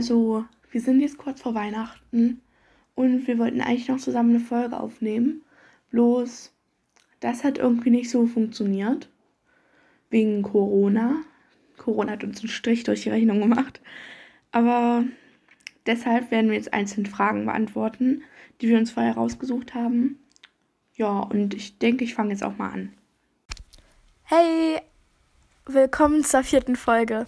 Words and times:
Also, 0.00 0.46
wir 0.70 0.80
sind 0.80 1.02
jetzt 1.02 1.18
kurz 1.18 1.42
vor 1.42 1.54
Weihnachten 1.54 2.40
und 2.94 3.26
wir 3.26 3.36
wollten 3.36 3.60
eigentlich 3.60 3.88
noch 3.88 3.98
zusammen 3.98 4.30
eine 4.30 4.40
Folge 4.40 4.80
aufnehmen. 4.80 5.42
Bloß, 5.90 6.54
das 7.20 7.44
hat 7.44 7.58
irgendwie 7.58 7.90
nicht 7.90 8.08
so 8.08 8.26
funktioniert. 8.26 9.10
Wegen 10.08 10.40
Corona. 10.40 11.16
Corona 11.76 12.12
hat 12.12 12.24
uns 12.24 12.40
einen 12.40 12.48
Strich 12.48 12.82
durch 12.84 13.02
die 13.02 13.10
Rechnung 13.10 13.40
gemacht. 13.40 13.82
Aber 14.52 15.04
deshalb 15.84 16.30
werden 16.30 16.48
wir 16.48 16.56
jetzt 16.56 16.72
einzelne 16.72 17.10
Fragen 17.10 17.44
beantworten, 17.44 18.22
die 18.62 18.70
wir 18.70 18.78
uns 18.78 18.92
vorher 18.92 19.16
rausgesucht 19.16 19.74
haben. 19.74 20.18
Ja, 20.94 21.18
und 21.18 21.52
ich 21.52 21.76
denke, 21.76 22.04
ich 22.04 22.14
fange 22.14 22.30
jetzt 22.30 22.42
auch 22.42 22.56
mal 22.56 22.70
an. 22.70 22.94
Hey, 24.22 24.80
willkommen 25.66 26.24
zur 26.24 26.42
vierten 26.42 26.76
Folge. 26.76 27.26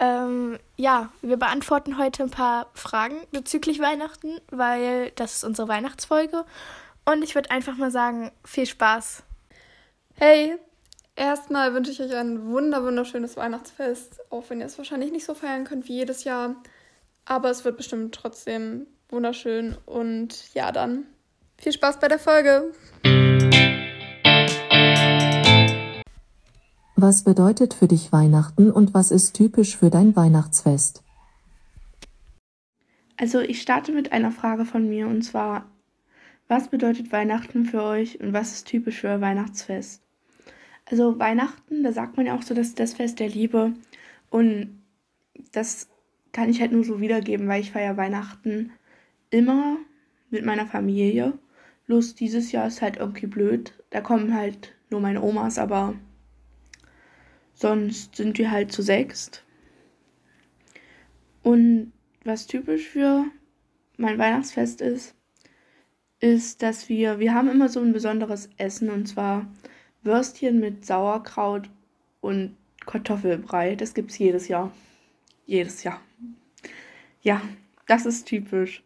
Ähm, 0.00 0.58
ja, 0.76 1.10
wir 1.22 1.36
beantworten 1.36 1.98
heute 1.98 2.24
ein 2.24 2.30
paar 2.30 2.70
Fragen 2.74 3.16
bezüglich 3.30 3.80
Weihnachten, 3.80 4.40
weil 4.50 5.12
das 5.12 5.36
ist 5.36 5.44
unsere 5.44 5.68
Weihnachtsfolge. 5.68 6.44
Und 7.04 7.22
ich 7.22 7.34
würde 7.34 7.50
einfach 7.50 7.76
mal 7.76 7.90
sagen, 7.90 8.32
viel 8.44 8.66
Spaß. 8.66 9.22
Hey, 10.14 10.56
erstmal 11.16 11.74
wünsche 11.74 11.92
ich 11.92 12.00
euch 12.00 12.14
ein 12.14 12.46
wunder 12.46 12.82
wunderschönes 12.82 13.36
Weihnachtsfest, 13.36 14.20
auch 14.30 14.44
wenn 14.48 14.60
ihr 14.60 14.66
es 14.66 14.78
wahrscheinlich 14.78 15.12
nicht 15.12 15.24
so 15.24 15.34
feiern 15.34 15.64
könnt 15.64 15.88
wie 15.88 15.94
jedes 15.96 16.24
Jahr. 16.24 16.56
Aber 17.24 17.50
es 17.50 17.64
wird 17.64 17.76
bestimmt 17.76 18.14
trotzdem 18.14 18.86
wunderschön. 19.08 19.76
Und 19.86 20.54
ja, 20.54 20.72
dann 20.72 21.06
viel 21.58 21.72
Spaß 21.72 22.00
bei 22.00 22.08
der 22.08 22.18
Folge. 22.18 22.72
Was 26.96 27.24
bedeutet 27.24 27.74
für 27.74 27.88
dich 27.88 28.12
Weihnachten 28.12 28.70
und 28.70 28.94
was 28.94 29.10
ist 29.10 29.34
typisch 29.34 29.76
für 29.76 29.90
dein 29.90 30.14
Weihnachtsfest? 30.14 31.02
Also 33.16 33.40
ich 33.40 33.60
starte 33.60 33.90
mit 33.90 34.12
einer 34.12 34.30
Frage 34.30 34.64
von 34.64 34.88
mir 34.88 35.08
und 35.08 35.22
zwar, 35.22 35.68
was 36.46 36.68
bedeutet 36.68 37.10
Weihnachten 37.10 37.64
für 37.64 37.82
euch 37.82 38.20
und 38.20 38.32
was 38.32 38.52
ist 38.52 38.68
typisch 38.68 39.00
für 39.00 39.08
euer 39.08 39.20
Weihnachtsfest? 39.20 40.02
Also 40.88 41.18
Weihnachten, 41.18 41.82
da 41.82 41.92
sagt 41.92 42.16
man 42.16 42.26
ja 42.26 42.36
auch 42.36 42.42
so, 42.42 42.54
dass 42.54 42.76
das 42.76 42.94
Fest 42.94 43.18
der 43.18 43.28
Liebe 43.28 43.72
und 44.30 44.78
das 45.50 45.88
kann 46.30 46.48
ich 46.48 46.60
halt 46.60 46.70
nur 46.70 46.84
so 46.84 47.00
wiedergeben, 47.00 47.48
weil 47.48 47.60
ich 47.60 47.72
feiere 47.72 47.96
Weihnachten 47.96 48.70
immer 49.30 49.78
mit 50.30 50.44
meiner 50.44 50.66
Familie. 50.66 51.32
Bloß 51.86 52.14
dieses 52.14 52.52
Jahr 52.52 52.68
ist 52.68 52.82
halt 52.82 52.98
irgendwie 52.98 53.26
blöd. 53.26 53.72
Da 53.90 54.00
kommen 54.00 54.32
halt 54.32 54.74
nur 54.90 55.00
meine 55.00 55.22
Omas, 55.22 55.58
aber 55.58 55.94
Sonst 57.54 58.16
sind 58.16 58.38
wir 58.38 58.50
halt 58.50 58.72
zu 58.72 58.82
sechst. 58.82 59.44
Und 61.42 61.92
was 62.24 62.46
typisch 62.46 62.88
für 62.88 63.24
mein 63.96 64.18
Weihnachtsfest 64.18 64.80
ist, 64.80 65.14
ist, 66.20 66.62
dass 66.62 66.88
wir, 66.88 67.18
wir 67.18 67.34
haben 67.34 67.50
immer 67.50 67.68
so 67.68 67.80
ein 67.80 67.92
besonderes 67.92 68.48
Essen 68.56 68.90
und 68.90 69.06
zwar 69.06 69.46
Würstchen 70.02 70.58
mit 70.58 70.84
Sauerkraut 70.86 71.68
und 72.20 72.56
Kartoffelbrei. 72.86 73.76
Das 73.76 73.94
gibt 73.94 74.10
es 74.10 74.18
jedes 74.18 74.48
Jahr. 74.48 74.72
Jedes 75.46 75.82
Jahr. 75.82 76.00
Ja, 77.22 77.42
das 77.86 78.06
ist 78.06 78.26
typisch. 78.26 78.82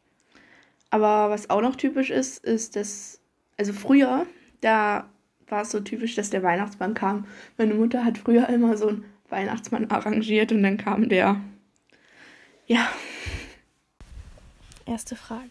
Aber 0.90 1.30
was 1.30 1.50
auch 1.50 1.60
noch 1.60 1.76
typisch 1.76 2.10
ist, 2.10 2.44
ist, 2.44 2.76
dass, 2.76 3.20
also 3.56 3.72
früher, 3.72 4.26
da 4.60 5.08
war 5.50 5.62
es 5.62 5.70
so 5.70 5.80
typisch, 5.80 6.14
dass 6.14 6.30
der 6.30 6.42
Weihnachtsmann 6.42 6.94
kam. 6.94 7.26
Meine 7.56 7.74
Mutter 7.74 8.04
hat 8.04 8.18
früher 8.18 8.48
immer 8.48 8.76
so 8.76 8.88
einen 8.88 9.04
Weihnachtsmann 9.28 9.90
arrangiert 9.90 10.52
und 10.52 10.62
dann 10.62 10.76
kam 10.76 11.08
der. 11.08 11.40
Ja. 12.66 12.88
Erste 14.86 15.16
Frage. 15.16 15.50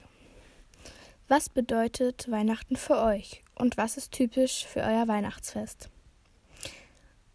Was 1.27 1.49
bedeutet 1.49 2.29
Weihnachten 2.31 2.75
für 2.75 3.01
euch 3.01 3.43
und 3.55 3.77
was 3.77 3.97
ist 3.97 4.11
typisch 4.13 4.65
für 4.65 4.79
euer 4.79 5.07
Weihnachtsfest? 5.07 5.89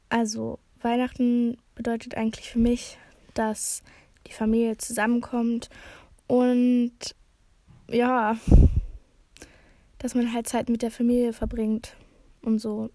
Also, 0.08 0.58
Weihnachten 0.80 1.58
bedeutet 1.74 2.16
eigentlich 2.16 2.50
für 2.50 2.58
mich, 2.58 2.98
dass 3.34 3.82
die 4.26 4.32
Familie 4.32 4.78
zusammenkommt 4.78 5.68
und 6.26 6.92
ja, 7.88 8.36
dass 9.98 10.14
man 10.14 10.32
halt 10.32 10.48
Zeit 10.48 10.68
mit 10.68 10.82
der 10.82 10.90
Familie 10.90 11.32
verbringt 11.32 11.94
und 12.42 12.58
so. 12.58 12.90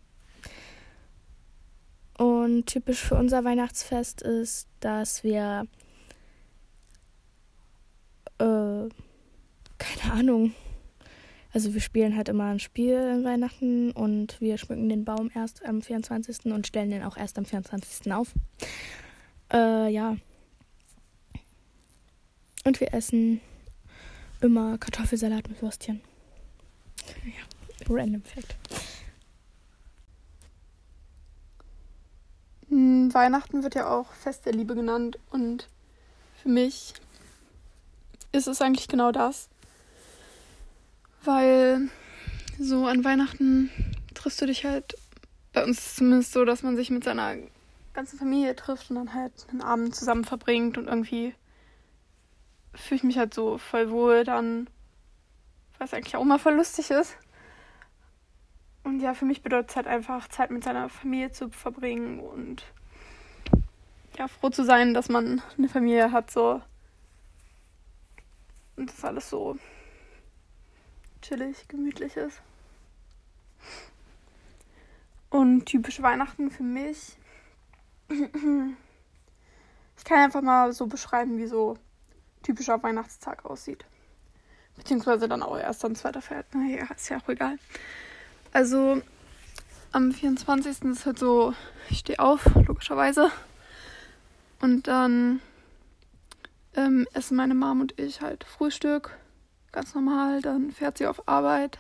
Und 2.18 2.66
typisch 2.66 3.00
für 3.00 3.16
unser 3.16 3.44
Weihnachtsfest 3.44 4.22
ist, 4.22 4.68
dass 4.80 5.24
wir, 5.24 5.68
äh, 8.40 8.90
keine 9.78 10.13
Ahnung, 10.13 10.53
also 11.53 11.74
wir 11.74 11.81
spielen 11.81 12.16
halt 12.16 12.30
immer 12.30 12.46
ein 12.46 12.59
Spiel 12.59 12.94
in 12.94 13.24
Weihnachten 13.24 13.91
und 13.91 14.40
wir 14.41 14.58
schmücken 14.58 14.90
den 14.90 15.06
Baum 15.06 15.31
erst 15.34 15.64
am 15.66 15.81
24. 15.81 16.52
und 16.52 16.68
stellen 16.68 16.90
den 16.90 17.03
auch 17.03 17.18
erst 17.18 17.38
am 17.38 17.46
24. 17.46 18.12
auf. 18.14 18.34
Äh, 19.53 19.90
ja. 19.91 20.18
Und 22.64 22.79
wir 22.79 22.94
essen 22.94 23.41
immer 24.41 24.78
Kartoffelsalat 24.78 25.47
mit 25.50 25.62
Würstchen. 25.62 26.02
Ja, 27.25 27.88
random 27.90 28.24
Fact. 28.24 28.56
Weihnachten 33.13 33.63
wird 33.63 33.75
ja 33.75 33.90
auch 33.90 34.12
Fest 34.13 34.45
der 34.45 34.53
Liebe 34.53 34.75
genannt 34.75 35.19
und 35.29 35.68
für 36.41 36.50
mich 36.50 36.94
ist 38.31 38.47
es 38.47 38.62
eigentlich 38.62 38.88
genau 38.88 39.12
das. 39.12 39.50
Weil 41.23 41.90
so 42.59 42.85
an 42.85 43.03
Weihnachten 43.03 43.69
triffst 44.13 44.41
du 44.41 44.46
dich 44.46 44.66
halt, 44.66 44.96
bei 45.53 45.63
uns 45.63 45.79
ist 45.79 45.88
es 45.88 45.96
zumindest 45.96 46.31
so, 46.31 46.46
dass 46.46 46.63
man 46.63 46.75
sich 46.75 46.90
mit 46.90 47.03
seiner 47.03 47.35
ganzen 47.94 48.19
Familie 48.19 48.56
trifft 48.56 48.90
und 48.90 48.96
dann 48.96 49.13
halt 49.13 49.34
einen 49.50 49.62
Abend 49.62 49.96
zusammen 49.96 50.23
verbringt 50.23 50.78
und 50.78 50.88
irgendwie 50.88 51.34
fühle 52.73 52.97
ich 52.97 53.03
mich 53.03 53.17
halt 53.17 53.34
so 53.34 53.57
voll 53.57 53.90
wohl 53.90 54.23
dann, 54.23 54.69
es 55.79 55.94
eigentlich 55.94 56.16
auch 56.16 56.23
mal 56.23 56.40
voll 56.40 56.56
lustig 56.56 56.91
ist. 56.91 57.16
Und 58.84 59.00
ja, 59.01 59.13
für 59.13 59.25
mich 59.25 59.41
bedeutet 59.41 59.72
es 59.72 59.75
halt 59.75 59.88
einfach, 59.88 60.28
Zeit 60.29 60.50
mit 60.50 60.63
seiner 60.63 60.90
Familie 60.90 61.31
zu 61.31 61.50
verbringen 61.50 62.19
und 62.19 62.63
ja, 64.17 64.28
froh 64.28 64.50
zu 64.50 64.63
sein, 64.63 64.94
dass 64.94 65.09
man 65.09 65.41
eine 65.57 65.69
Familie 65.69 66.11
hat, 66.11 66.31
so. 66.31 66.61
Und 68.75 68.89
das 68.89 69.03
alles 69.03 69.29
so 69.29 69.57
chillig, 71.22 71.67
gemütlich 71.67 72.16
ist. 72.17 72.41
Und 75.29 75.66
typisch 75.66 76.01
Weihnachten 76.01 76.51
für 76.51 76.63
mich. 76.63 77.17
Ich 78.09 80.03
kann 80.05 80.19
einfach 80.19 80.41
mal 80.41 80.72
so 80.72 80.88
beschreiben, 80.88 81.38
wie 81.38 81.47
so 81.47 81.78
typischer 82.44 82.81
Weihnachtstag 82.81 83.45
aussieht. 83.45 83.84
Beziehungsweise 84.78 85.28
dann 85.28 85.44
auch 85.44 85.57
erst 85.57 85.84
am 85.84 85.95
zweiter 85.95 86.22
Feld. 86.22 86.45
Naja, 86.53 86.85
ist 86.95 87.09
ja 87.09 87.17
auch 87.17 87.28
egal. 87.28 87.57
Also 88.53 89.01
am 89.91 90.11
24. 90.11 90.84
ist 90.84 91.05
halt 91.05 91.19
so, 91.19 91.53
ich 91.89 91.99
stehe 91.99 92.19
auf, 92.19 92.45
logischerweise. 92.67 93.31
Und 94.59 94.88
dann 94.88 95.41
ähm, 96.75 97.07
essen 97.13 97.38
meine 97.38 97.56
Mom 97.56 97.81
und 97.81 98.00
ich 98.00 98.22
halt 98.22 98.44
Frühstück, 98.44 99.18
ganz 99.72 99.94
normal. 99.94 100.41
Dann 100.41 100.72
fährt 100.72 100.97
sie 100.97 101.07
auf 101.07 101.28
Arbeit. 101.28 101.79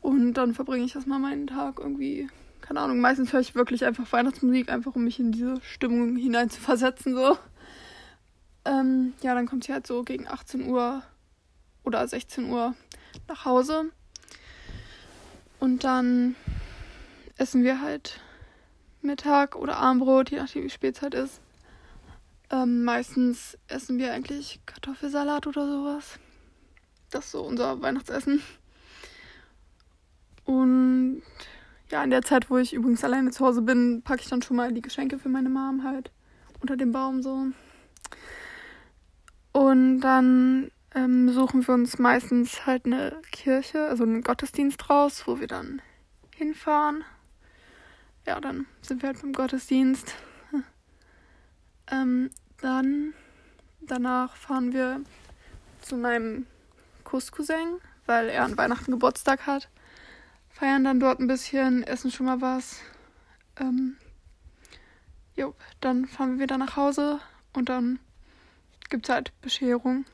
Und 0.00 0.34
dann 0.34 0.54
verbringe 0.54 0.84
ich 0.84 0.94
erstmal 0.94 1.18
meinen 1.18 1.46
Tag 1.46 1.78
irgendwie, 1.78 2.28
keine 2.60 2.80
Ahnung, 2.80 3.00
meistens 3.00 3.32
höre 3.32 3.40
ich 3.40 3.54
wirklich 3.54 3.84
einfach 3.86 4.12
Weihnachtsmusik, 4.12 4.70
einfach 4.70 4.94
um 4.94 5.04
mich 5.04 5.18
in 5.18 5.32
diese 5.32 5.60
Stimmung 5.62 6.16
hinein 6.16 6.50
zu 6.50 6.60
versetzen, 6.60 7.14
so. 7.14 7.38
Ähm, 8.66 9.14
ja, 9.22 9.34
dann 9.34 9.46
kommt 9.46 9.64
sie 9.64 9.72
halt 9.72 9.86
so 9.86 10.02
gegen 10.02 10.26
18 10.28 10.68
Uhr 10.68 11.02
oder 11.84 12.06
16 12.06 12.50
Uhr 12.50 12.74
nach 13.28 13.44
Hause. 13.44 13.90
Und 15.60 15.84
dann 15.84 16.34
essen 17.36 17.62
wir 17.62 17.80
halt 17.80 18.20
Mittag 19.00 19.56
oder 19.56 19.76
Abendbrot, 19.76 20.30
je 20.30 20.38
nachdem 20.38 20.64
wie 20.64 20.70
spät 20.70 20.96
es 20.96 21.02
halt 21.02 21.14
ist. 21.14 21.40
Ähm, 22.54 22.84
meistens 22.84 23.58
essen 23.66 23.98
wir 23.98 24.12
eigentlich 24.12 24.60
Kartoffelsalat 24.64 25.48
oder 25.48 25.66
sowas. 25.66 26.20
Das 27.10 27.24
ist 27.24 27.32
so 27.32 27.42
unser 27.42 27.82
Weihnachtsessen. 27.82 28.40
Und 30.44 31.22
ja, 31.90 32.04
in 32.04 32.10
der 32.10 32.22
Zeit, 32.22 32.50
wo 32.50 32.58
ich 32.58 32.72
übrigens 32.72 33.02
alleine 33.02 33.32
zu 33.32 33.44
Hause 33.44 33.60
bin, 33.60 34.02
packe 34.02 34.22
ich 34.22 34.28
dann 34.28 34.40
schon 34.40 34.56
mal 34.56 34.72
die 34.72 34.82
Geschenke 34.82 35.18
für 35.18 35.28
meine 35.28 35.48
Mom 35.48 35.82
halt 35.82 36.12
unter 36.60 36.76
dem 36.76 36.92
Baum 36.92 37.22
so. 37.22 37.46
Und 39.50 40.00
dann 40.00 40.70
ähm, 40.94 41.30
suchen 41.30 41.66
wir 41.66 41.74
uns 41.74 41.98
meistens 41.98 42.66
halt 42.66 42.86
eine 42.86 43.20
Kirche, 43.32 43.88
also 43.88 44.04
einen 44.04 44.22
Gottesdienst 44.22 44.88
raus, 44.88 45.24
wo 45.26 45.40
wir 45.40 45.48
dann 45.48 45.82
hinfahren. 46.36 47.02
Ja, 48.28 48.40
dann 48.40 48.66
sind 48.80 49.02
wir 49.02 49.08
halt 49.08 49.20
beim 49.22 49.32
Gottesdienst. 49.32 50.14
ähm, 51.90 52.30
dann 52.60 53.14
danach 53.80 54.36
fahren 54.36 54.72
wir 54.72 55.00
zu 55.80 55.96
meinem 55.96 56.46
Kusscousin, 57.04 57.80
weil 58.06 58.28
er 58.28 58.44
an 58.44 58.56
Weihnachten 58.56 58.90
Geburtstag 58.90 59.46
hat. 59.46 59.68
Feiern 60.50 60.84
dann 60.84 61.00
dort 61.00 61.20
ein 61.20 61.26
bisschen, 61.26 61.82
essen 61.82 62.10
schon 62.10 62.26
mal 62.26 62.40
was. 62.40 62.80
Ähm, 63.56 63.96
jo, 65.36 65.54
dann 65.80 66.06
fahren 66.06 66.34
wir 66.34 66.44
wieder 66.44 66.58
nach 66.58 66.76
Hause 66.76 67.20
und 67.52 67.68
dann 67.68 67.98
gibt 68.88 69.08
es 69.08 69.14
halt 69.14 69.32
Bescherung. 69.40 70.04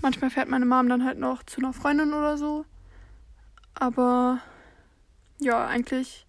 Manchmal 0.00 0.30
fährt 0.30 0.48
meine 0.48 0.66
Mom 0.66 0.88
dann 0.88 1.04
halt 1.04 1.18
noch 1.18 1.42
zu 1.42 1.60
einer 1.60 1.72
Freundin 1.72 2.12
oder 2.12 2.36
so. 2.36 2.64
Aber 3.74 4.40
ja, 5.38 5.66
eigentlich 5.66 6.26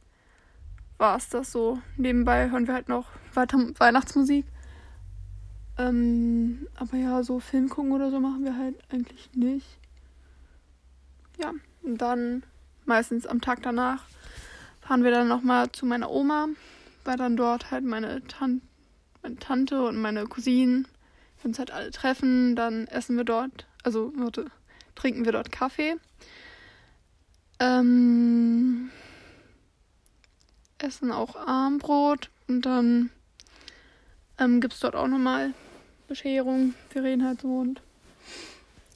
war 0.97 1.17
es 1.17 1.29
das 1.29 1.51
so. 1.51 1.81
Nebenbei 1.97 2.49
hören 2.49 2.67
wir 2.67 2.73
halt 2.73 2.89
noch 2.89 3.07
weiter 3.33 3.57
Weihnachtsmusik. 3.77 4.45
Ähm, 5.79 6.67
aber 6.75 6.97
ja, 6.97 7.23
so 7.23 7.39
Film 7.39 7.69
gucken 7.69 7.93
oder 7.93 8.11
so 8.11 8.19
machen 8.19 8.43
wir 8.43 8.57
halt 8.57 8.75
eigentlich 8.91 9.29
nicht. 9.33 9.65
Ja, 11.37 11.53
und 11.83 11.97
dann 11.97 12.43
meistens 12.85 13.25
am 13.25 13.39
Tag 13.39 13.61
danach 13.63 14.03
fahren 14.81 15.05
wir 15.05 15.11
dann 15.11 15.29
nochmal 15.29 15.71
zu 15.71 15.85
meiner 15.85 16.11
Oma, 16.11 16.49
weil 17.05 17.15
dann 17.15 17.37
dort 17.37 17.71
halt 17.71 17.85
meine, 17.85 18.21
Tan 18.27 18.61
meine 19.23 19.37
Tante 19.37 19.85
und 19.85 20.01
meine 20.01 20.25
Cousinen 20.27 20.85
uns 21.43 21.59
halt 21.59 21.71
alle 21.71 21.91
treffen. 21.91 22.57
Dann 22.57 22.87
essen 22.87 23.15
wir 23.15 23.23
dort, 23.23 23.65
also 23.83 24.11
warte, 24.17 24.47
trinken 24.95 25.23
wir 25.23 25.31
dort 25.31 25.51
Kaffee. 25.51 25.95
Ähm, 27.59 28.91
essen 30.77 31.11
auch 31.11 31.35
Armbrot 31.37 32.29
und 32.47 32.65
dann 32.65 33.11
ähm, 34.37 34.59
gibt 34.59 34.73
es 34.73 34.79
dort 34.81 34.95
auch 34.95 35.07
nochmal 35.07 35.53
Bescherung. 36.09 36.73
Wir 36.91 37.03
reden 37.03 37.23
halt 37.23 37.41
so 37.41 37.59
und 37.59 37.81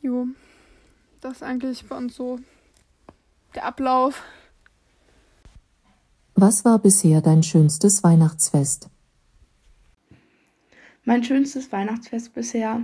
jo, 0.02 0.28
das 1.22 1.34
ist 1.34 1.44
eigentlich 1.44 1.88
bei 1.88 1.96
uns 1.96 2.16
so 2.16 2.40
der 3.56 3.66
Ablauf. 3.66 4.24
Was 6.34 6.66
war 6.66 6.80
bisher 6.80 7.22
dein 7.22 7.44
schönstes 7.44 8.04
Weihnachtsfest? 8.04 8.90
Mein 11.06 11.24
schönstes 11.24 11.72
Weihnachtsfest 11.72 12.34
bisher. 12.34 12.82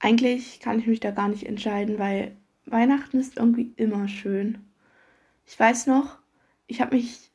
Eigentlich 0.00 0.58
kann 0.58 0.80
ich 0.80 0.86
mich 0.86 0.98
da 0.98 1.12
gar 1.12 1.28
nicht 1.28 1.46
entscheiden, 1.46 1.98
weil 1.98 2.36
Weihnachten 2.66 3.20
ist 3.20 3.36
irgendwie 3.36 3.72
immer 3.76 4.08
schön. 4.08 4.58
Ich 5.46 5.58
weiß 5.58 5.86
noch, 5.86 6.18
ich 6.66 6.80
habe 6.80 6.96
mich 6.96 7.30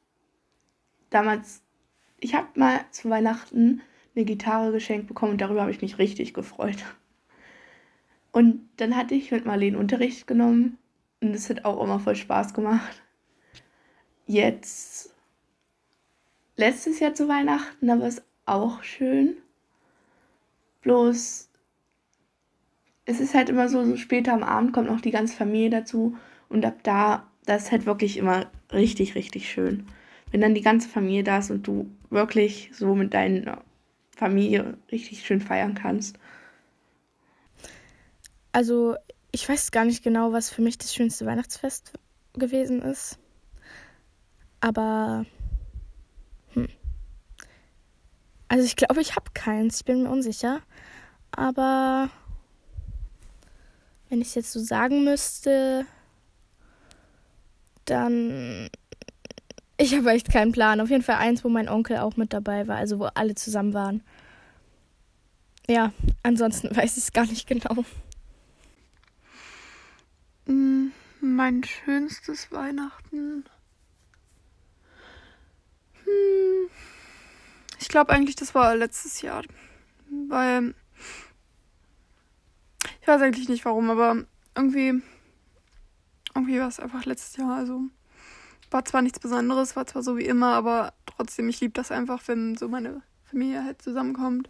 damals, 1.10 1.62
ich 2.20 2.36
habe 2.36 2.48
mal 2.60 2.82
zu 2.92 3.10
Weihnachten 3.10 3.82
eine 4.16 4.26
Gitarre 4.26 4.72
geschenkt 4.72 5.08
bekommen 5.08 5.34
und 5.34 5.42
darüber 5.42 5.62
habe 5.62 5.72
ich 5.72 5.82
mich 5.82 5.98
richtig 5.98 6.34
gefreut. 6.34 6.84
Und 8.32 8.70
dann 8.78 8.96
hatte 8.96 9.16
ich 9.16 9.32
mit 9.32 9.46
Marlene 9.46 9.78
Unterricht 9.78 10.28
genommen 10.28 10.78
und 11.22 11.34
es 11.34 11.50
hat 11.50 11.66
auch 11.66 11.84
immer 11.84 12.00
voll 12.00 12.16
Spaß 12.16 12.54
gemacht. 12.54 13.02
Jetzt, 14.28 15.14
letztes 16.56 17.00
Jahr 17.00 17.14
zu 17.14 17.28
Weihnachten, 17.28 17.88
da 17.88 18.00
war 18.00 18.08
es 18.08 18.22
auch 18.46 18.84
schön. 18.84 19.38
Bloß, 20.82 21.50
es 23.06 23.20
ist 23.20 23.34
halt 23.34 23.50
immer 23.50 23.70
so, 23.70 23.84
so 23.86 23.96
später 23.98 24.34
am 24.34 24.44
Abend 24.44 24.72
kommt 24.72 24.88
noch 24.88 25.02
die 25.02 25.12
ganze 25.12 25.36
Familie 25.36 25.72
dazu 25.72 26.16
und 26.48 26.64
ab 26.66 26.78
da, 26.84 27.28
das 27.46 27.64
ist 27.64 27.72
halt 27.72 27.86
wirklich 27.88 28.18
immer 28.18 28.52
richtig, 28.72 29.16
richtig 29.16 29.50
schön. 29.50 29.88
Wenn 30.32 30.42
dann 30.42 30.54
die 30.54 30.62
ganze 30.62 30.88
Familie 30.88 31.24
da 31.24 31.40
ist 31.40 31.50
und 31.50 31.66
du 31.66 31.90
wirklich 32.12 32.70
so 32.72 32.94
mit 32.94 33.16
deiner 33.16 33.64
Familie 34.20 34.78
richtig 34.92 35.26
schön 35.26 35.40
feiern 35.40 35.74
kannst. 35.76 36.20
Also, 38.52 38.96
ich 39.32 39.48
weiß 39.48 39.72
gar 39.72 39.86
nicht 39.86 40.04
genau, 40.04 40.34
was 40.34 40.50
für 40.50 40.62
mich 40.62 40.78
das 40.78 40.94
schönste 40.94 41.26
Weihnachtsfest 41.26 41.94
gewesen 42.34 42.82
ist. 42.82 43.18
Aber. 44.60 45.26
Hm. 46.54 46.68
Also, 48.50 48.66
ich 48.66 48.76
glaube, 48.76 49.02
ich 49.02 49.16
habe 49.16 49.32
keins. 49.34 49.78
Ich 49.78 49.86
bin 49.86 50.04
mir 50.04 50.10
unsicher. 50.10 50.62
Aber. 51.32 52.10
Wenn 54.10 54.22
ich 54.22 54.30
es 54.30 54.36
jetzt 54.36 54.52
so 54.52 54.60
sagen 54.60 55.06
müsste, 55.06 55.86
dann. 57.86 58.70
Ich 59.82 59.96
habe 59.96 60.12
echt 60.12 60.30
keinen 60.30 60.52
Plan. 60.52 60.82
Auf 60.82 60.90
jeden 60.90 61.04
Fall 61.04 61.16
eins, 61.16 61.46
wo 61.46 61.50
mein 61.50 61.70
Onkel 61.70 62.00
auch 62.00 62.18
mit 62.18 62.34
dabei 62.34 62.68
war, 62.68 62.76
also 62.76 63.00
wo 63.00 63.06
alle 63.06 63.34
zusammen 63.34 63.74
waren. 63.74 64.04
Ja, 65.70 65.94
ansonsten 66.22 66.70
weiß 66.76 66.98
ich 66.98 67.04
es 67.04 67.14
gar 67.14 67.26
nicht 67.26 67.48
genau. 67.48 67.86
Mm, 70.48 70.88
mein 71.22 71.64
schönstes 71.64 72.52
Weihnachten. 72.52 73.46
Hm, 76.04 76.70
ich 77.80 77.88
glaube 77.88 78.12
eigentlich, 78.12 78.36
das 78.36 78.54
war 78.54 78.76
letztes 78.76 79.22
Jahr. 79.22 79.44
Weil. 80.28 80.76
Ich 83.02 83.08
weiß 83.08 83.22
eigentlich 83.22 83.48
nicht 83.48 83.64
warum, 83.64 83.90
aber 83.90 84.26
irgendwie. 84.58 85.02
Irgendwie 86.36 86.60
war 86.60 86.68
es 86.68 86.82
einfach 86.82 87.06
letztes 87.06 87.38
Jahr. 87.38 87.56
Also. 87.56 87.84
War 88.72 88.86
zwar 88.86 89.02
nichts 89.02 89.20
Besonderes, 89.20 89.76
war 89.76 89.88
zwar 89.88 90.04
so 90.04 90.18
wie 90.18 90.26
immer, 90.26 90.54
aber 90.54 90.94
trotzdem, 91.06 91.50
ich 91.50 91.60
liebe 91.60 91.74
das 91.74 91.92
einfach, 91.92 92.22
wenn 92.28 92.56
so 92.56 92.68
meine 92.68 93.02
Familie 93.26 93.64
halt 93.64 93.82
zusammenkommt. 93.82 94.50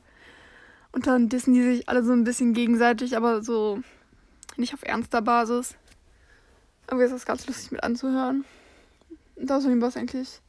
Und 0.92 1.08
dann 1.08 1.30
dissen 1.30 1.54
die 1.54 1.64
sich 1.64 1.90
alle 1.90 2.04
so 2.04 2.12
ein 2.12 2.24
bisschen 2.24 2.54
gegenseitig, 2.54 3.16
aber 3.16 3.44
so 3.44 3.82
nicht 4.58 4.74
auf 4.74 4.84
ernster 4.84 5.22
Basis. 5.22 5.76
Irgendwie 6.88 7.06
ist 7.06 7.14
das 7.14 7.26
ganz 7.26 7.46
lustig 7.48 7.72
mit 7.72 7.84
anzuhören. 7.84 8.46
Und 9.36 9.52
außerdem 9.52 9.82
war 9.82 9.90
es 9.90 9.98
eigentlich 9.98 10.42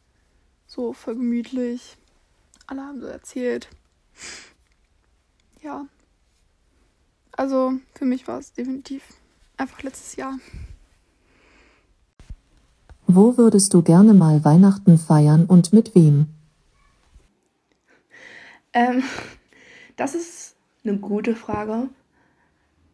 so 0.67 0.93
voll 0.93 1.15
gemütlich. 1.15 1.97
Alle 2.67 2.83
haben 2.83 3.01
so 3.01 3.07
erzählt. 3.07 3.69
Ja. 5.63 5.87
Also 7.33 7.75
für 7.95 8.05
mich 8.05 8.27
war 8.27 8.39
es 8.39 8.53
definitiv 8.53 9.03
einfach 9.57 9.83
letztes 9.83 10.17
Jahr. 10.17 10.39
Wo 13.13 13.37
würdest 13.37 13.75
du 13.75 13.83
gerne 13.83 14.15
mal 14.15 14.45
Weihnachten 14.45 14.97
feiern 14.97 15.45
und 15.45 15.73
mit 15.73 15.97
wem? 15.97 16.29
Ähm, 18.73 19.03
das 19.97 20.15
ist 20.15 20.55
eine 20.85 20.97
gute 20.97 21.35
Frage. 21.35 21.89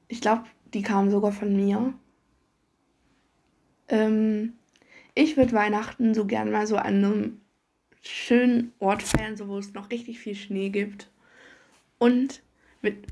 Ich 0.09 0.23
glaube, 0.23 0.45
die 0.73 0.81
kam 0.81 1.11
sogar 1.11 1.33
von 1.33 1.55
mir. 1.55 1.93
Ähm, 3.89 4.55
ich 5.15 5.37
würde 5.37 5.53
Weihnachten 5.53 6.15
so 6.15 6.25
gern 6.25 6.51
mal 6.51 6.67
so 6.67 6.77
an 6.77 7.05
einem 7.05 7.41
schönen 8.01 8.73
Ort 8.79 9.03
feiern, 9.03 9.37
so 9.37 9.49
wo 9.49 9.59
es 9.59 9.75
noch 9.75 9.91
richtig 9.91 10.19
viel 10.19 10.35
Schnee 10.35 10.71
gibt. 10.71 11.11
Und 11.99 12.41
mit, 12.81 13.07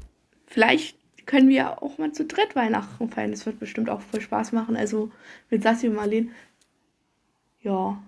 vielleicht 0.46 0.96
können 1.26 1.50
wir 1.50 1.82
auch 1.82 1.98
mal 1.98 2.12
zu 2.12 2.24
dritt 2.24 2.56
Weihnachten 2.56 3.10
feiern. 3.10 3.30
Das 3.30 3.44
wird 3.44 3.58
bestimmt 3.60 3.90
auch 3.90 4.00
voll 4.00 4.22
Spaß 4.22 4.52
machen. 4.52 4.74
Also 4.74 5.10
mit 5.50 5.62
Sassi 5.62 5.88
und 5.88 5.96
Marlene. 5.96 6.30
Ja, 7.64 8.02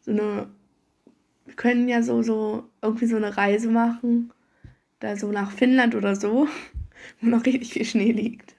so 0.00 0.10
eine. 0.10 0.48
Wir 1.46 1.54
können 1.56 1.88
ja 1.88 2.02
so, 2.02 2.22
so 2.22 2.68
irgendwie 2.80 3.06
so 3.06 3.16
eine 3.16 3.36
Reise 3.36 3.70
machen. 3.70 4.32
Da 5.00 5.16
so 5.16 5.32
nach 5.32 5.50
Finnland 5.50 5.94
oder 5.94 6.14
so, 6.14 6.48
wo 7.20 7.26
noch 7.26 7.44
richtig 7.44 7.72
viel 7.72 7.84
Schnee 7.84 8.12
liegt. 8.12 8.54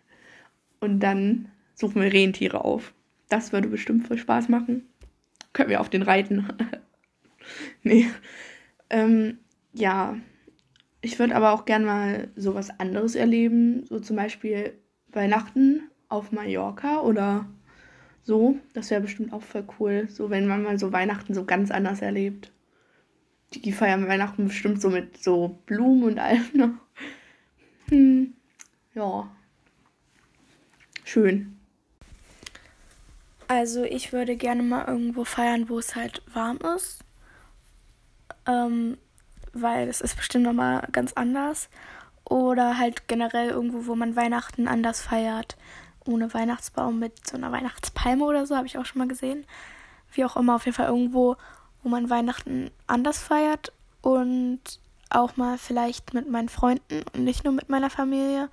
Und 0.79 0.99
dann 0.99 1.49
suchen 1.73 2.01
wir 2.01 2.11
Rentiere 2.11 2.65
auf. 2.65 2.93
Das 3.29 3.53
würde 3.53 3.69
bestimmt 3.69 4.07
voll 4.07 4.17
Spaß 4.17 4.49
machen. 4.49 4.87
Können 5.53 5.69
wir 5.69 5.81
auf 5.81 5.89
den 5.89 6.01
reiten. 6.01 6.47
nee. 7.83 8.07
Ähm, 8.89 9.39
ja. 9.73 10.17
Ich 11.01 11.19
würde 11.19 11.35
aber 11.35 11.53
auch 11.53 11.65
gern 11.65 11.85
mal 11.85 12.29
sowas 12.35 12.79
anderes 12.79 13.15
erleben. 13.15 13.85
So 13.85 13.99
zum 13.99 14.15
Beispiel 14.15 14.73
Weihnachten 15.11 15.89
auf 16.09 16.31
Mallorca 16.31 17.01
oder 17.01 17.47
so. 18.25 18.57
Das 18.73 18.91
wäre 18.91 19.01
bestimmt 19.01 19.31
auch 19.31 19.43
voll 19.43 19.65
cool. 19.79 20.07
So, 20.09 20.29
wenn 20.29 20.47
man 20.47 20.63
mal 20.63 20.77
so 20.77 20.91
Weihnachten 20.91 21.33
so 21.33 21.45
ganz 21.45 21.71
anders 21.71 22.01
erlebt. 22.01 22.51
Die 23.53 23.71
feiern 23.71 24.07
Weihnachten 24.07 24.47
bestimmt 24.47 24.81
so 24.81 24.89
mit 24.89 25.23
so 25.23 25.59
Blumen 25.65 26.03
und 26.03 26.19
allem. 26.19 26.45
Ne? 26.53 26.77
Hm. 27.89 28.33
Ja. 28.95 29.29
Schön. 31.03 31.55
Also 33.47 33.83
ich 33.83 34.11
würde 34.11 34.35
gerne 34.35 34.63
mal 34.63 34.85
irgendwo 34.87 35.23
feiern, 35.23 35.69
wo 35.69 35.77
es 35.77 35.95
halt 35.95 36.23
warm 36.33 36.57
ist. 36.75 37.03
Ähm, 38.47 38.97
weil 39.53 39.87
es 39.87 40.01
ist 40.01 40.15
bestimmt 40.15 40.45
nochmal 40.45 40.87
ganz 40.91 41.13
anders. 41.13 41.69
Oder 42.27 42.79
halt 42.79 43.07
generell 43.07 43.49
irgendwo, 43.49 43.85
wo 43.85 43.95
man 43.95 44.15
Weihnachten 44.15 44.67
anders 44.67 45.01
feiert. 45.01 45.55
Ohne 46.05 46.33
Weihnachtsbaum 46.33 46.99
mit 46.99 47.27
so 47.27 47.37
einer 47.37 47.51
Weihnachtspalme 47.51 48.23
oder 48.23 48.45
so, 48.45 48.55
habe 48.55 48.67
ich 48.67 48.77
auch 48.77 48.85
schon 48.85 48.99
mal 48.99 49.07
gesehen. 49.07 49.45
Wie 50.11 50.25
auch 50.25 50.35
immer, 50.35 50.55
auf 50.55 50.65
jeden 50.65 50.75
Fall 50.75 50.87
irgendwo, 50.87 51.35
wo 51.83 51.89
man 51.89 52.09
Weihnachten 52.09 52.71
anders 52.87 53.19
feiert. 53.19 53.71
Und 54.01 54.61
auch 55.09 55.37
mal 55.37 55.57
vielleicht 55.57 56.13
mit 56.13 56.29
meinen 56.29 56.49
Freunden 56.49 57.03
und 57.13 57.23
nicht 57.23 57.43
nur 57.43 57.53
mit 57.53 57.69
meiner 57.69 57.89
Familie, 57.89 58.49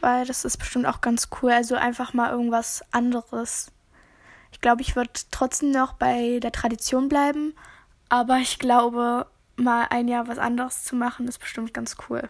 weil 0.00 0.26
das 0.26 0.44
ist 0.44 0.56
bestimmt 0.56 0.86
auch 0.86 1.00
ganz 1.00 1.28
cool. 1.40 1.52
Also 1.52 1.74
einfach 1.74 2.14
mal 2.14 2.30
irgendwas 2.30 2.82
anderes. 2.90 3.70
Ich 4.52 4.60
glaube, 4.60 4.82
ich 4.82 4.96
würde 4.96 5.10
trotzdem 5.30 5.70
noch 5.70 5.92
bei 5.92 6.38
der 6.40 6.52
Tradition 6.52 7.08
bleiben, 7.08 7.54
aber 8.08 8.38
ich 8.38 8.58
glaube, 8.58 9.26
mal 9.56 9.86
ein 9.90 10.08
Jahr 10.08 10.28
was 10.28 10.38
anderes 10.38 10.84
zu 10.84 10.96
machen, 10.96 11.28
ist 11.28 11.38
bestimmt 11.38 11.74
ganz 11.74 11.96
cool. 12.08 12.28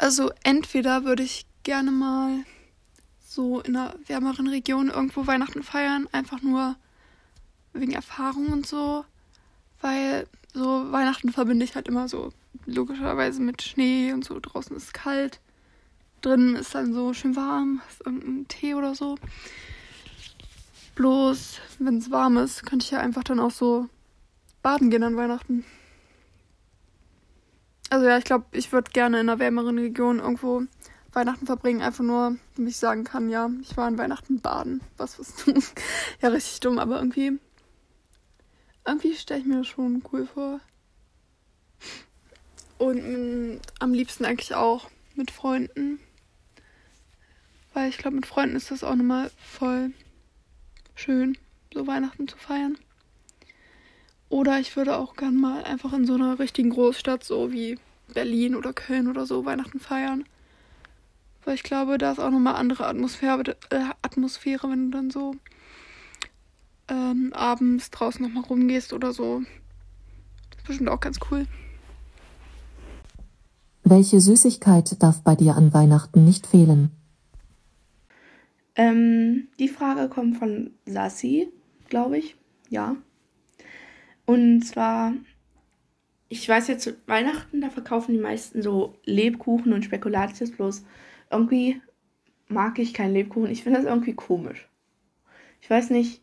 Also 0.00 0.30
entweder 0.44 1.04
würde 1.04 1.22
ich 1.22 1.44
gerne 1.62 1.90
mal 1.90 2.44
so 3.22 3.60
in 3.60 3.76
einer 3.76 3.94
wärmeren 4.06 4.46
Region 4.46 4.88
irgendwo 4.88 5.26
Weihnachten 5.26 5.62
feiern, 5.62 6.08
einfach 6.10 6.40
nur 6.40 6.76
wegen 7.74 7.92
Erfahrung 7.92 8.46
und 8.46 8.66
so, 8.66 9.04
weil 9.82 10.26
so 10.54 10.90
Weihnachten 10.90 11.32
verbinde 11.32 11.66
ich 11.66 11.74
halt 11.74 11.86
immer 11.86 12.08
so 12.08 12.32
logischerweise 12.64 13.42
mit 13.42 13.60
Schnee 13.60 14.14
und 14.14 14.24
so 14.24 14.40
draußen 14.40 14.74
ist 14.74 14.84
es 14.84 14.92
kalt, 14.94 15.38
drin 16.22 16.56
ist 16.56 16.74
dann 16.74 16.94
so 16.94 17.12
schön 17.12 17.36
warm, 17.36 17.82
ist 17.90 18.00
irgendein 18.06 18.48
Tee 18.48 18.74
oder 18.74 18.94
so. 18.94 19.18
Bloß, 20.94 21.60
wenn 21.78 21.98
es 21.98 22.10
warm 22.10 22.38
ist, 22.38 22.64
könnte 22.64 22.86
ich 22.86 22.90
ja 22.90 23.00
einfach 23.00 23.24
dann 23.24 23.38
auch 23.38 23.50
so 23.50 23.86
baden 24.62 24.88
gehen 24.88 25.02
an 25.02 25.18
Weihnachten. 25.18 25.66
Also 27.90 28.06
ja, 28.06 28.18
ich 28.18 28.24
glaube, 28.24 28.46
ich 28.52 28.72
würde 28.72 28.92
gerne 28.92 29.20
in 29.20 29.28
einer 29.28 29.40
wärmeren 29.40 29.76
Region 29.76 30.20
irgendwo 30.20 30.62
Weihnachten 31.12 31.46
verbringen, 31.46 31.82
einfach 31.82 32.04
nur, 32.04 32.36
damit 32.56 32.70
ich 32.70 32.76
sagen 32.76 33.02
kann, 33.02 33.28
ja, 33.28 33.50
ich 33.60 33.76
war 33.76 33.86
an 33.86 33.98
Weihnachten 33.98 34.40
baden. 34.40 34.80
Was 34.96 35.18
was 35.18 35.34
Ja, 36.22 36.28
richtig 36.28 36.60
dumm, 36.60 36.78
aber 36.78 36.98
irgendwie. 36.98 37.38
Irgendwie 38.86 39.14
stelle 39.14 39.40
ich 39.40 39.46
mir 39.46 39.58
das 39.58 39.66
schon 39.66 40.02
cool 40.12 40.26
vor. 40.26 40.60
Und 42.78 43.54
mh, 43.54 43.60
am 43.80 43.92
liebsten 43.92 44.24
eigentlich 44.24 44.54
auch 44.54 44.88
mit 45.16 45.32
Freunden. 45.32 45.98
Weil 47.74 47.88
ich 47.88 47.98
glaube, 47.98 48.16
mit 48.16 48.26
Freunden 48.26 48.54
ist 48.56 48.70
das 48.70 48.84
auch 48.84 48.94
nochmal 48.94 49.32
voll 49.36 49.92
schön, 50.94 51.36
so 51.74 51.88
Weihnachten 51.88 52.28
zu 52.28 52.36
feiern. 52.36 52.78
Oder 54.30 54.60
ich 54.60 54.76
würde 54.76 54.96
auch 54.96 55.16
gern 55.16 55.36
mal 55.36 55.64
einfach 55.64 55.92
in 55.92 56.06
so 56.06 56.14
einer 56.14 56.38
richtigen 56.38 56.70
Großstadt, 56.70 57.24
so 57.24 57.52
wie 57.52 57.78
Berlin 58.14 58.54
oder 58.54 58.72
Köln 58.72 59.08
oder 59.08 59.26
so, 59.26 59.44
Weihnachten 59.44 59.80
feiern. 59.80 60.24
Weil 61.44 61.56
ich 61.56 61.64
glaube, 61.64 61.98
da 61.98 62.12
ist 62.12 62.20
auch 62.20 62.30
nochmal 62.30 62.54
andere 62.54 62.86
Atmosphäre, 62.86 63.56
äh, 63.70 63.84
Atmosphäre, 64.02 64.70
wenn 64.70 64.90
du 64.90 64.96
dann 64.96 65.10
so 65.10 65.34
ähm, 66.88 67.32
abends 67.34 67.90
draußen 67.90 68.22
nochmal 68.22 68.44
rumgehst 68.44 68.92
oder 68.92 69.12
so. 69.12 69.42
Das 70.50 70.58
ist 70.58 70.66
bestimmt 70.66 70.90
auch 70.90 71.00
ganz 71.00 71.18
cool. 71.30 71.46
Welche 73.82 74.20
Süßigkeit 74.20 75.02
darf 75.02 75.22
bei 75.22 75.34
dir 75.34 75.56
an 75.56 75.74
Weihnachten 75.74 76.24
nicht 76.24 76.46
fehlen? 76.46 76.92
Ähm, 78.76 79.48
die 79.58 79.68
Frage 79.68 80.08
kommt 80.08 80.38
von 80.38 80.70
Sassi, 80.86 81.48
glaube 81.88 82.18
ich. 82.18 82.36
Ja. 82.68 82.94
Und 84.30 84.60
zwar, 84.60 85.12
ich 86.28 86.48
weiß 86.48 86.68
jetzt, 86.68 86.94
Weihnachten, 87.08 87.60
da 87.60 87.68
verkaufen 87.68 88.12
die 88.12 88.20
meisten 88.20 88.62
so 88.62 88.94
Lebkuchen 89.04 89.72
und 89.72 89.84
Spekulatius 89.84 90.52
bloß 90.52 90.84
irgendwie 91.32 91.82
mag 92.46 92.78
ich 92.78 92.94
keinen 92.94 93.12
Lebkuchen. 93.12 93.50
Ich 93.50 93.64
finde 93.64 93.80
das 93.80 93.88
irgendwie 93.88 94.14
komisch. 94.14 94.68
Ich 95.60 95.68
weiß 95.68 95.90
nicht, 95.90 96.22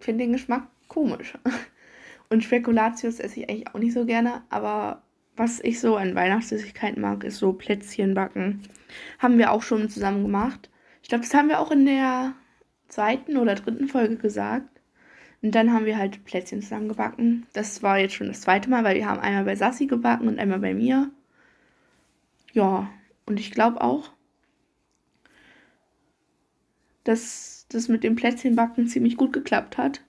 finde 0.00 0.24
den 0.24 0.32
Geschmack 0.32 0.66
komisch. 0.88 1.34
Und 2.30 2.42
Spekulatius 2.42 3.20
esse 3.20 3.38
ich 3.38 3.48
eigentlich 3.48 3.68
auch 3.68 3.78
nicht 3.78 3.94
so 3.94 4.06
gerne, 4.06 4.42
aber 4.50 5.04
was 5.36 5.60
ich 5.60 5.78
so 5.78 5.94
an 5.94 6.16
Weihnachtssüßigkeiten 6.16 7.00
mag, 7.00 7.22
ist 7.22 7.38
so 7.38 7.52
Plätzchen 7.52 8.14
backen. 8.14 8.62
Haben 9.20 9.38
wir 9.38 9.52
auch 9.52 9.62
schon 9.62 9.88
zusammen 9.88 10.24
gemacht. 10.24 10.68
Ich 11.00 11.08
glaube, 11.08 11.22
das 11.22 11.32
haben 11.32 11.48
wir 11.48 11.60
auch 11.60 11.70
in 11.70 11.86
der 11.86 12.34
zweiten 12.88 13.36
oder 13.36 13.54
dritten 13.54 13.86
Folge 13.86 14.16
gesagt. 14.16 14.75
Und 15.42 15.54
dann 15.54 15.72
haben 15.72 15.84
wir 15.84 15.98
halt 15.98 16.24
Plätzchen 16.24 16.62
zusammen 16.62 16.88
gebacken. 16.88 17.46
Das 17.52 17.82
war 17.82 17.98
jetzt 17.98 18.14
schon 18.14 18.28
das 18.28 18.40
zweite 18.40 18.70
Mal, 18.70 18.84
weil 18.84 18.96
wir 18.96 19.06
haben 19.06 19.20
einmal 19.20 19.44
bei 19.44 19.56
Sassi 19.56 19.86
gebacken 19.86 20.28
und 20.28 20.38
einmal 20.38 20.58
bei 20.58 20.74
mir. 20.74 21.10
Ja, 22.52 22.90
und 23.26 23.38
ich 23.38 23.50
glaube 23.50 23.80
auch, 23.80 24.10
dass 27.04 27.66
das 27.68 27.88
mit 27.88 28.02
dem 28.02 28.16
Plätzchenbacken 28.16 28.88
ziemlich 28.88 29.16
gut 29.16 29.32
geklappt 29.32 29.78
hat. 29.78 30.02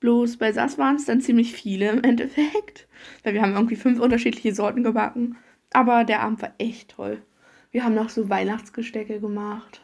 Bloß 0.00 0.36
bei 0.36 0.52
Sass 0.52 0.78
waren 0.78 0.96
es 0.96 1.04
dann 1.04 1.20
ziemlich 1.20 1.52
viele 1.52 1.90
im 1.90 2.02
Endeffekt. 2.02 2.86
Weil 3.22 3.34
wir 3.34 3.42
haben 3.42 3.54
irgendwie 3.54 3.76
fünf 3.76 4.00
unterschiedliche 4.00 4.54
Sorten 4.54 4.82
gebacken. 4.82 5.36
Aber 5.72 6.04
der 6.04 6.20
Abend 6.20 6.42
war 6.42 6.54
echt 6.58 6.92
toll. 6.92 7.22
Wir 7.70 7.84
haben 7.84 7.94
noch 7.94 8.08
so 8.08 8.28
Weihnachtsgestecke 8.28 9.20
gemacht. 9.20 9.80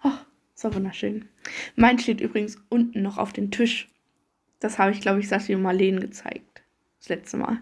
Ach, 0.00 0.24
so 0.54 0.74
wunderschön. 0.74 1.28
Mein 1.76 1.98
steht 1.98 2.20
übrigens 2.20 2.56
unten 2.68 3.02
noch 3.02 3.18
auf 3.18 3.32
dem 3.32 3.50
Tisch. 3.50 3.88
Das 4.60 4.78
habe 4.78 4.92
ich, 4.92 5.00
glaube 5.00 5.20
ich, 5.20 5.28
Sassi 5.28 5.54
und 5.54 5.62
Marlene 5.62 6.00
gezeigt. 6.00 6.62
Das 7.00 7.08
letzte 7.08 7.36
Mal. 7.36 7.60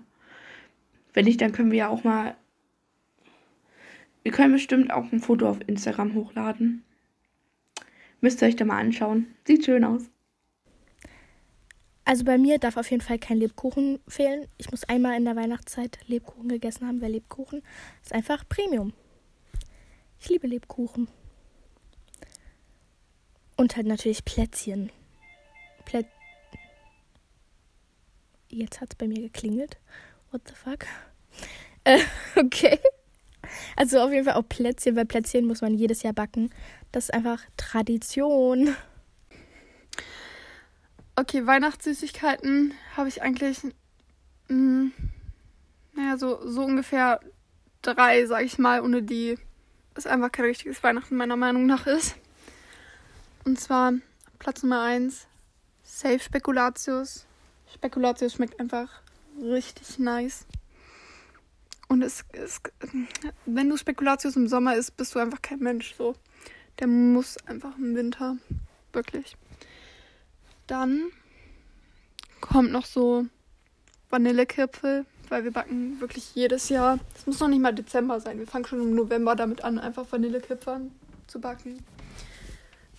Wenn 1.12 1.24
nicht, 1.24 1.40
dann 1.40 1.52
können 1.52 1.70
wir 1.70 1.78
ja 1.78 1.88
auch 1.88 2.04
mal. 2.04 2.36
Wir 4.22 4.32
können 4.32 4.52
bestimmt 4.52 4.92
auch 4.92 5.10
ein 5.10 5.20
Foto 5.20 5.48
auf 5.48 5.58
Instagram 5.66 6.14
hochladen. 6.14 6.84
Müsst 8.20 8.40
ihr 8.40 8.48
euch 8.48 8.56
da 8.56 8.64
mal 8.64 8.78
anschauen. 8.78 9.34
Sieht 9.44 9.64
schön 9.64 9.84
aus. 9.84 10.08
Also 12.04 12.24
bei 12.24 12.38
mir 12.38 12.58
darf 12.58 12.76
auf 12.76 12.90
jeden 12.90 13.02
Fall 13.02 13.18
kein 13.18 13.36
Lebkuchen 13.36 14.00
fehlen. 14.08 14.48
Ich 14.58 14.70
muss 14.70 14.84
einmal 14.84 15.16
in 15.16 15.24
der 15.24 15.36
Weihnachtszeit 15.36 15.98
Lebkuchen 16.06 16.48
gegessen 16.48 16.86
haben, 16.86 17.00
weil 17.00 17.12
Lebkuchen 17.12 17.62
ist 18.02 18.12
einfach 18.12 18.48
Premium. 18.48 18.92
Ich 20.20 20.28
liebe 20.28 20.46
Lebkuchen. 20.46 21.08
Und 23.56 23.76
halt 23.76 23.86
natürlich 23.86 24.24
Plätzchen. 24.24 24.90
Plä 25.84 26.04
Jetzt 28.52 28.82
hat 28.82 28.92
es 28.92 28.96
bei 28.96 29.08
mir 29.08 29.20
geklingelt. 29.20 29.78
What 30.30 30.42
the 30.48 30.54
fuck? 30.54 30.86
Äh, 31.84 31.98
okay. 32.36 32.78
Also 33.74 33.98
auf 33.98 34.12
jeden 34.12 34.24
Fall 34.24 34.34
auch 34.34 34.48
Plätzchen, 34.48 34.94
weil 34.94 35.04
Plätzchen 35.04 35.46
muss 35.46 35.62
man 35.62 35.74
jedes 35.74 36.04
Jahr 36.04 36.12
backen. 36.12 36.50
Das 36.92 37.06
ist 37.06 37.10
einfach 37.14 37.42
Tradition. 37.56 38.76
Okay, 41.16 41.44
Weihnachtssüßigkeiten 41.44 42.72
habe 42.96 43.08
ich 43.08 43.20
eigentlich, 43.20 43.64
mh, 44.46 44.54
mm, 44.54 44.92
naja, 45.94 46.16
so, 46.18 46.46
so 46.48 46.62
ungefähr 46.62 47.18
drei, 47.82 48.26
sag 48.26 48.44
ich 48.44 48.58
mal, 48.58 48.80
ohne 48.80 49.02
die 49.02 49.36
es 49.94 50.06
einfach 50.06 50.30
kein 50.30 50.44
richtiges 50.44 50.84
Weihnachten 50.84 51.16
meiner 51.16 51.36
Meinung 51.36 51.66
nach 51.66 51.88
ist. 51.88 52.14
Und 53.44 53.58
zwar 53.58 53.94
Platz 54.38 54.62
Nummer 54.62 54.82
eins 54.82 55.26
Safe 55.82 56.20
Spekulatius. 56.20 57.26
Spekulatius 57.74 58.34
schmeckt 58.34 58.58
einfach 58.60 58.88
richtig 59.40 59.98
nice. 59.98 60.46
Und 61.88 62.02
es, 62.02 62.24
es, 62.32 62.60
wenn 63.44 63.68
du 63.68 63.76
Spekulatius 63.76 64.36
im 64.36 64.48
Sommer 64.48 64.76
isst, 64.76 64.96
bist 64.96 65.14
du 65.14 65.18
einfach 65.18 65.42
kein 65.42 65.58
Mensch. 65.58 65.94
So, 65.96 66.14
der 66.78 66.86
muss 66.86 67.36
einfach 67.46 67.76
im 67.76 67.94
Winter. 67.94 68.36
Wirklich. 68.92 69.36
Dann 70.66 71.10
kommt 72.40 72.72
noch 72.72 72.86
so 72.86 73.26
Vanillekipfel, 74.10 75.06
weil 75.28 75.44
wir 75.44 75.50
backen 75.50 76.00
wirklich 76.00 76.34
jedes 76.34 76.68
Jahr. 76.68 76.98
Es 77.14 77.26
muss 77.26 77.40
noch 77.40 77.48
nicht 77.48 77.60
mal 77.60 77.74
Dezember 77.74 78.20
sein. 78.20 78.38
Wir 78.38 78.46
fangen 78.46 78.66
schon 78.66 78.80
im 78.80 78.94
November 78.94 79.34
damit 79.36 79.64
an, 79.64 79.78
einfach 79.78 80.06
Vanillekipferl 80.10 80.90
zu 81.26 81.40
backen. 81.40 81.84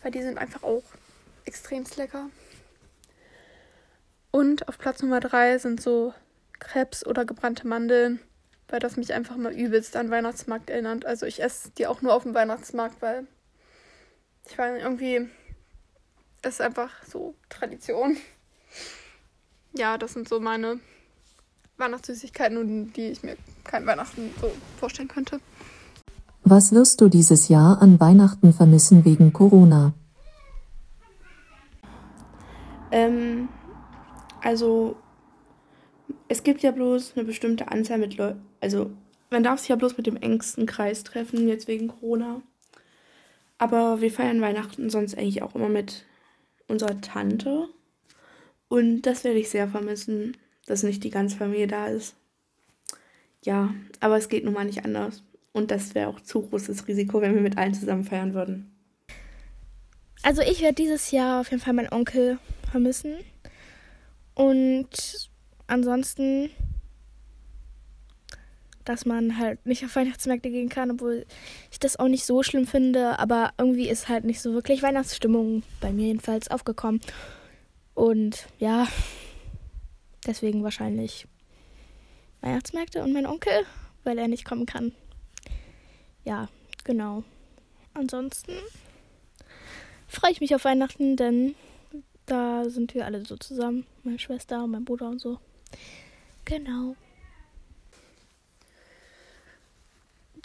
Weil 0.02 0.12
die 0.12 0.22
sind 0.22 0.38
einfach 0.38 0.64
auch 0.64 0.84
extremst 1.46 1.98
lecker. 1.98 2.30
Und 4.34 4.68
auf 4.68 4.78
Platz 4.78 5.02
Nummer 5.02 5.22
3 5.22 5.60
sind 5.60 5.82
so 5.82 6.14
Krebs 6.60 7.06
oder 7.06 7.24
gebrannte 7.24 7.66
Mandeln 7.66 8.20
weil 8.74 8.80
das 8.80 8.98
mich 8.98 9.14
einfach 9.14 9.38
mal 9.38 9.54
übelst 9.54 9.96
an 9.96 10.10
Weihnachtsmarkt 10.10 10.72
erinnert. 10.72 11.06
Also 11.06 11.28
ich 11.28 11.44
esse 11.44 11.70
die 11.78 11.86
auch 11.86 12.02
nur 12.02 12.12
auf 12.12 12.24
dem 12.24 12.34
Weihnachtsmarkt, 12.34 13.04
weil 13.04 13.28
ich 14.50 14.58
weiß 14.58 14.82
irgendwie, 14.82 15.30
es 16.42 16.56
ist 16.56 16.62
einfach 16.62 16.90
so 17.08 17.36
Tradition. 17.50 18.18
Ja, 19.78 20.00
das 20.00 20.14
sind 20.14 20.28
so 20.28 20.40
meine 20.40 20.80
Weihnachtssüßigkeiten, 21.78 22.94
die 22.94 23.10
ich 23.10 23.22
mir 23.22 23.38
kein 23.64 23.86
Weihnachten 23.86 24.34
so 24.42 24.52
vorstellen 24.80 25.08
könnte. 25.08 25.40
Was 26.44 26.72
wirst 26.72 27.00
du 27.00 27.10
dieses 27.10 27.50
Jahr 27.50 27.80
an 27.80 28.00
Weihnachten 28.00 28.54
vermissen 28.54 29.06
wegen 29.06 29.34
Corona? 29.34 29.94
Ähm, 32.90 33.50
also 34.44 34.96
es 36.28 36.44
gibt 36.44 36.62
ja 36.62 36.72
bloß 36.72 37.14
eine 37.16 37.26
bestimmte 37.26 37.70
Anzahl 37.72 37.98
mit 37.98 38.18
Leuten, 38.18 38.46
also 38.62 38.92
man 39.30 39.42
darf 39.42 39.60
sich 39.60 39.70
ja 39.70 39.76
bloß 39.76 39.98
mit 39.98 40.06
dem 40.06 40.18
engsten 40.18 40.68
Kreis 40.68 41.04
treffen, 41.04 41.48
jetzt 41.48 41.68
wegen 41.68 41.88
Corona. 41.88 42.44
Aber 43.58 44.00
wir 44.00 44.12
feiern 44.12 44.42
Weihnachten 44.42 44.92
sonst 44.92 45.18
eigentlich 45.18 45.42
auch 45.42 45.56
immer 45.56 45.70
mit 45.70 46.06
unserer 46.68 47.02
Tante. 47.02 47.68
Und 48.68 49.04
das 49.04 49.24
werde 49.24 49.40
ich 49.40 49.50
sehr 49.50 49.68
vermissen. 49.68 50.38
dass 50.66 50.84
nicht 50.84 51.04
die 51.04 51.10
ganze 51.10 51.36
Familie 51.36 51.68
da 51.68 51.88
ist. 51.88 52.16
Ja, 53.44 53.74
aber 54.00 54.18
es 54.18 54.30
geht 54.30 54.46
nun 54.46 54.54
mal 54.54 54.66
nicht 54.66 54.86
anders. 54.86 55.24
Und 55.52 55.72
das 55.72 55.94
wäre 55.94 56.08
auch 56.08 56.22
zu 56.22 56.42
großes 56.42 56.88
Risiko, 56.88 57.22
wenn 57.22 57.36
wir 57.36 57.42
mit 57.42 57.58
allen 57.58 57.74
zusammen 57.74 58.06
feiern 58.06 58.34
würden. 58.34 58.72
Also 60.22 60.42
ich 60.42 60.62
werde 60.62 60.76
dieses 60.76 61.12
Jahr 61.12 61.42
auf 61.42 61.52
jeden 61.52 61.62
Fall 61.62 61.74
meinen 61.74 61.92
Onkel 61.92 62.40
vermissen. 62.72 63.16
Und 64.36 65.30
ansonsten, 65.68 66.50
dass 68.86 69.06
man 69.06 69.38
halt 69.38 69.66
nicht 69.66 69.86
auf 69.86 69.96
Weihnachtsmärkte 69.96 70.50
gehen 70.50 70.70
kann, 70.70 70.92
obwohl 70.92 71.26
ich 71.72 71.80
das 71.80 71.98
auch 71.98 72.08
nicht 72.08 72.26
so 72.26 72.44
schlimm 72.44 72.68
finde. 72.68 73.20
Aber 73.20 73.54
irgendwie 73.58 73.90
ist 73.90 74.10
halt 74.10 74.26
nicht 74.26 74.42
so 74.42 74.54
wirklich 74.54 74.84
Weihnachtsstimmung 74.84 75.64
bei 75.80 75.92
mir 75.94 76.08
jedenfalls 76.08 76.50
aufgekommen. 76.50 77.02
Und 77.94 78.48
ja, 78.58 78.88
deswegen 80.26 80.64
wahrscheinlich 80.64 81.28
Weihnachtsmärkte 82.42 83.04
und 83.04 83.14
mein 83.14 83.26
Onkel, 83.26 83.66
weil 84.04 84.18
er 84.18 84.28
nicht 84.28 84.46
kommen 84.46 84.66
kann. 84.66 84.94
Ja, 86.26 86.50
genau. 86.84 87.24
Ansonsten 87.94 88.54
freue 90.08 90.32
ich 90.32 90.42
mich 90.42 90.56
auf 90.56 90.66
Weihnachten, 90.66 91.16
denn 91.16 91.56
da 92.26 92.70
sind 92.70 92.94
wir 92.94 93.06
alle 93.06 93.26
so 93.26 93.38
zusammen. 93.38 93.86
Meine 94.04 94.20
Schwester 94.20 94.64
und 94.64 94.72
mein 94.72 94.86
Bruder 94.86 95.08
und 95.08 95.20
so. 95.20 95.40
Genau. 96.46 96.96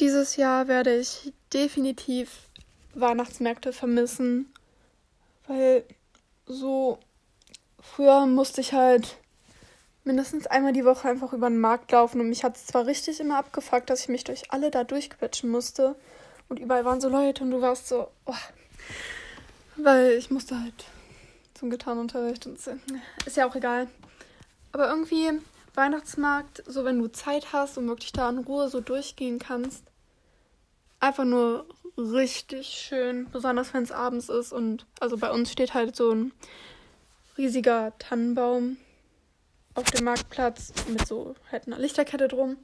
Dieses 0.00 0.36
Jahr 0.36 0.68
werde 0.68 0.96
ich 0.96 1.32
definitiv 1.52 2.48
Weihnachtsmärkte 2.94 3.72
vermissen, 3.72 4.52
weil 5.46 5.84
so 6.46 6.98
früher 7.80 8.26
musste 8.26 8.60
ich 8.60 8.72
halt 8.72 9.16
mindestens 10.04 10.46
einmal 10.46 10.72
die 10.72 10.84
Woche 10.84 11.08
einfach 11.08 11.32
über 11.32 11.48
den 11.48 11.60
Markt 11.60 11.92
laufen 11.92 12.20
und 12.20 12.28
mich 12.28 12.44
hat 12.44 12.56
es 12.56 12.66
zwar 12.66 12.86
richtig 12.86 13.20
immer 13.20 13.38
abgefuckt, 13.38 13.90
dass 13.90 14.02
ich 14.02 14.08
mich 14.08 14.24
durch 14.24 14.50
alle 14.50 14.70
da 14.70 14.84
durchquetschen 14.84 15.50
musste 15.50 15.96
und 16.48 16.58
überall 16.58 16.84
waren 16.84 17.00
so 17.00 17.08
Leute 17.08 17.44
und 17.44 17.50
du 17.50 17.60
warst 17.60 17.88
so, 17.88 18.08
oh, 18.24 18.34
weil 19.76 20.12
ich 20.12 20.30
musste 20.30 20.60
halt 20.60 20.86
zum 21.58 21.70
Gitarrenunterricht 21.70 22.46
und 22.46 22.60
so. 22.60 22.72
Ist 23.26 23.36
ja 23.36 23.48
auch 23.48 23.54
egal. 23.56 23.88
Aber 24.72 24.88
irgendwie 24.88 25.30
Weihnachtsmarkt, 25.74 26.62
so 26.66 26.84
wenn 26.84 26.98
du 26.98 27.08
Zeit 27.08 27.52
hast 27.52 27.78
und 27.78 27.88
wirklich 27.88 28.12
da 28.12 28.28
in 28.30 28.38
Ruhe 28.38 28.68
so 28.68 28.80
durchgehen 28.80 29.38
kannst, 29.38 29.84
einfach 31.00 31.24
nur 31.24 31.66
richtig 31.96 32.68
schön, 32.68 33.28
besonders 33.30 33.74
wenn 33.74 33.82
es 33.82 33.92
abends 33.92 34.28
ist 34.28 34.52
und 34.52 34.86
also 35.00 35.16
bei 35.16 35.30
uns 35.30 35.50
steht 35.50 35.74
halt 35.74 35.96
so 35.96 36.12
ein 36.12 36.32
riesiger 37.36 37.92
Tannenbaum 37.98 38.76
auf 39.74 39.84
dem 39.90 40.04
Marktplatz 40.04 40.72
mit 40.88 41.06
so 41.06 41.34
halt 41.50 41.66
einer 41.66 41.78
Lichterkette 41.78 42.28
drum 42.28 42.56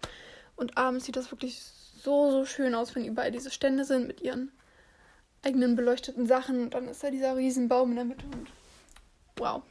und 0.56 0.76
abends 0.76 1.04
sieht 1.04 1.16
das 1.16 1.30
wirklich 1.32 1.60
so 1.60 2.30
so 2.30 2.44
schön 2.44 2.74
aus, 2.74 2.94
wenn 2.94 3.04
überall 3.04 3.32
diese 3.32 3.50
Stände 3.50 3.84
sind 3.84 4.06
mit 4.06 4.20
ihren 4.20 4.52
eigenen 5.42 5.74
beleuchteten 5.74 6.26
Sachen 6.26 6.62
und 6.62 6.74
dann 6.74 6.88
ist 6.88 7.02
da 7.02 7.10
dieser 7.10 7.36
Riesenbaum 7.36 7.90
in 7.90 7.96
der 7.96 8.04
Mitte 8.04 8.26
und 8.26 8.48
wow. 9.36 9.62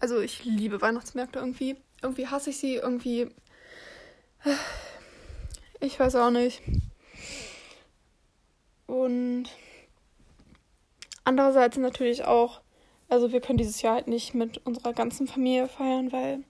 Also 0.00 0.20
ich 0.20 0.44
liebe 0.44 0.80
Weihnachtsmärkte 0.80 1.38
irgendwie. 1.38 1.76
Irgendwie 2.02 2.26
hasse 2.26 2.50
ich 2.50 2.58
sie, 2.58 2.76
irgendwie. 2.76 3.28
Ich 5.80 5.98
weiß 5.98 6.14
auch 6.16 6.30
nicht. 6.30 6.62
Und 8.86 9.44
andererseits 11.24 11.76
natürlich 11.76 12.24
auch, 12.24 12.60
also 13.08 13.32
wir 13.32 13.40
können 13.40 13.58
dieses 13.58 13.82
Jahr 13.82 13.94
halt 13.94 14.08
nicht 14.08 14.34
mit 14.34 14.64
unserer 14.66 14.92
ganzen 14.92 15.26
Familie 15.26 15.68
feiern, 15.68 16.12
weil 16.12 16.44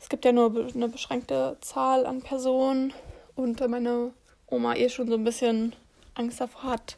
es 0.00 0.08
gibt 0.08 0.24
ja 0.24 0.32
nur 0.32 0.70
eine 0.74 0.88
beschränkte 0.88 1.56
Zahl 1.60 2.06
an 2.06 2.22
Personen 2.22 2.92
und 3.34 3.60
meine 3.68 4.12
Oma 4.46 4.74
eh 4.74 4.88
schon 4.88 5.08
so 5.08 5.14
ein 5.14 5.24
bisschen 5.24 5.74
Angst 6.14 6.40
davor 6.40 6.64
hat, 6.64 6.96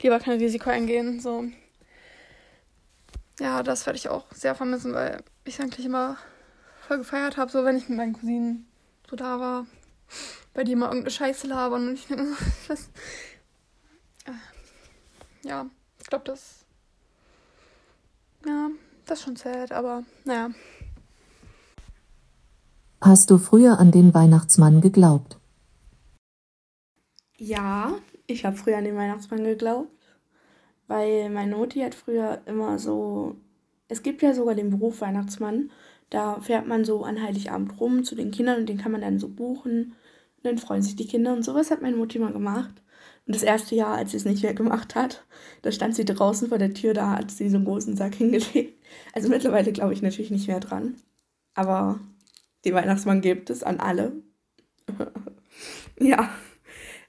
lieber 0.00 0.18
kein 0.18 0.38
Risiko 0.38 0.70
eingehen. 0.70 1.20
So. 1.20 1.44
Ja, 3.38 3.62
das 3.62 3.86
werde 3.86 3.98
ich 3.98 4.08
auch 4.08 4.24
sehr 4.32 4.54
vermissen, 4.54 4.94
weil 4.94 5.22
ich 5.44 5.60
eigentlich 5.60 5.86
immer 5.86 6.16
voll 6.86 6.98
gefeiert 6.98 7.36
habe, 7.36 7.50
so 7.50 7.64
wenn 7.64 7.76
ich 7.76 7.88
mit 7.88 7.98
meinen 7.98 8.12
Cousinen 8.14 8.66
so 9.08 9.16
da 9.16 9.40
war, 9.40 9.66
bei 10.54 10.64
die 10.64 10.72
immer 10.72 10.86
irgendeine 10.86 11.10
Scheiße 11.10 11.46
labern 11.46 11.88
und 11.88 11.94
ich 11.94 12.06
denke, 12.08 12.24
was. 12.68 12.88
Ja, 15.42 15.66
ich 16.00 16.06
glaube, 16.06 16.24
das. 16.24 16.64
Ja, 18.46 18.70
das 19.04 19.18
ist 19.18 19.24
schon 19.24 19.36
sad, 19.36 19.72
aber 19.72 20.04
naja. 20.24 20.50
Hast 23.00 23.30
du 23.30 23.38
früher 23.38 23.78
an 23.78 23.92
den 23.92 24.14
Weihnachtsmann 24.14 24.80
geglaubt? 24.80 25.38
Ja, 27.36 27.92
ich 28.26 28.44
habe 28.44 28.56
früher 28.56 28.78
an 28.78 28.84
den 28.84 28.96
Weihnachtsmann 28.96 29.44
geglaubt, 29.44 29.90
weil 30.86 31.30
meine 31.30 31.56
Mutti 31.56 31.80
hat 31.80 31.94
früher 31.94 32.42
immer 32.46 32.78
so, 32.78 33.36
es 33.88 34.02
gibt 34.02 34.22
ja 34.22 34.34
sogar 34.34 34.54
den 34.54 34.70
Beruf 34.70 35.00
Weihnachtsmann, 35.00 35.70
da 36.10 36.40
fährt 36.40 36.66
man 36.66 36.84
so 36.84 37.04
an 37.04 37.22
Heiligabend 37.22 37.80
rum 37.80 38.04
zu 38.04 38.14
den 38.14 38.30
Kindern 38.30 38.60
und 38.60 38.68
den 38.68 38.78
kann 38.78 38.92
man 38.92 39.00
dann 39.00 39.18
so 39.18 39.28
buchen 39.28 39.94
und 40.36 40.44
dann 40.44 40.58
freuen 40.58 40.82
sich 40.82 40.96
die 40.96 41.06
Kinder 41.06 41.32
und 41.32 41.44
sowas 41.44 41.70
hat 41.70 41.82
meine 41.82 41.96
Mutti 41.96 42.18
mal 42.18 42.32
gemacht. 42.32 42.82
Und 43.26 43.34
das 43.34 43.42
erste 43.42 43.74
Jahr, 43.74 43.96
als 43.96 44.12
sie 44.12 44.18
es 44.18 44.24
nicht 44.24 44.44
mehr 44.44 44.54
gemacht 44.54 44.94
hat, 44.94 45.26
da 45.62 45.72
stand 45.72 45.96
sie 45.96 46.04
draußen 46.04 46.48
vor 46.48 46.58
der 46.58 46.74
Tür, 46.74 46.94
da 46.94 47.10
hat 47.10 47.32
sie 47.32 47.50
so 47.50 47.56
einen 47.56 47.64
großen 47.64 47.96
Sack 47.96 48.14
hingelegt. 48.16 48.80
Also 49.12 49.28
mittlerweile 49.28 49.72
glaube 49.72 49.92
ich 49.94 50.02
natürlich 50.02 50.30
nicht 50.30 50.46
mehr 50.46 50.60
dran. 50.60 50.96
Aber 51.54 51.98
den 52.64 52.74
Weihnachtsmann 52.74 53.20
gibt 53.20 53.50
es 53.50 53.62
an 53.64 53.80
alle. 53.80 54.12
ja. 56.00 56.30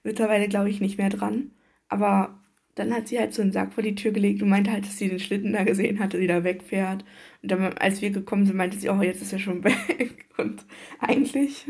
Mittlerweile 0.03 0.47
glaube 0.47 0.69
ich 0.69 0.79
nicht 0.79 0.97
mehr 0.97 1.09
dran. 1.09 1.51
Aber 1.89 2.39
dann 2.77 2.93
hat 2.93 3.07
sie 3.07 3.17
halt 3.17 3.33
so 3.33 3.41
einen 3.41 3.51
Sack 3.51 3.73
vor 3.73 3.81
die 3.81 3.95
Tür 3.95 4.11
gelegt 4.11 4.43
und 4.43 4.49
meinte 4.49 4.71
halt, 4.71 4.85
dass 4.85 4.99
sie 4.99 5.09
den 5.09 5.19
Schlitten 5.19 5.53
da 5.53 5.63
gesehen 5.63 5.99
hatte, 5.99 6.19
die 6.19 6.27
da 6.27 6.43
wegfährt. 6.43 7.03
Und 7.41 7.51
dann, 7.51 7.73
als 7.73 8.01
wir 8.01 8.11
gekommen 8.11 8.45
sind, 8.45 8.55
meinte 8.55 8.77
sie, 8.77 8.89
oh, 8.89 9.01
jetzt 9.01 9.21
ist 9.21 9.33
er 9.33 9.39
schon 9.39 9.63
weg. 9.63 10.27
Und 10.37 10.63
eigentlich 10.99 11.65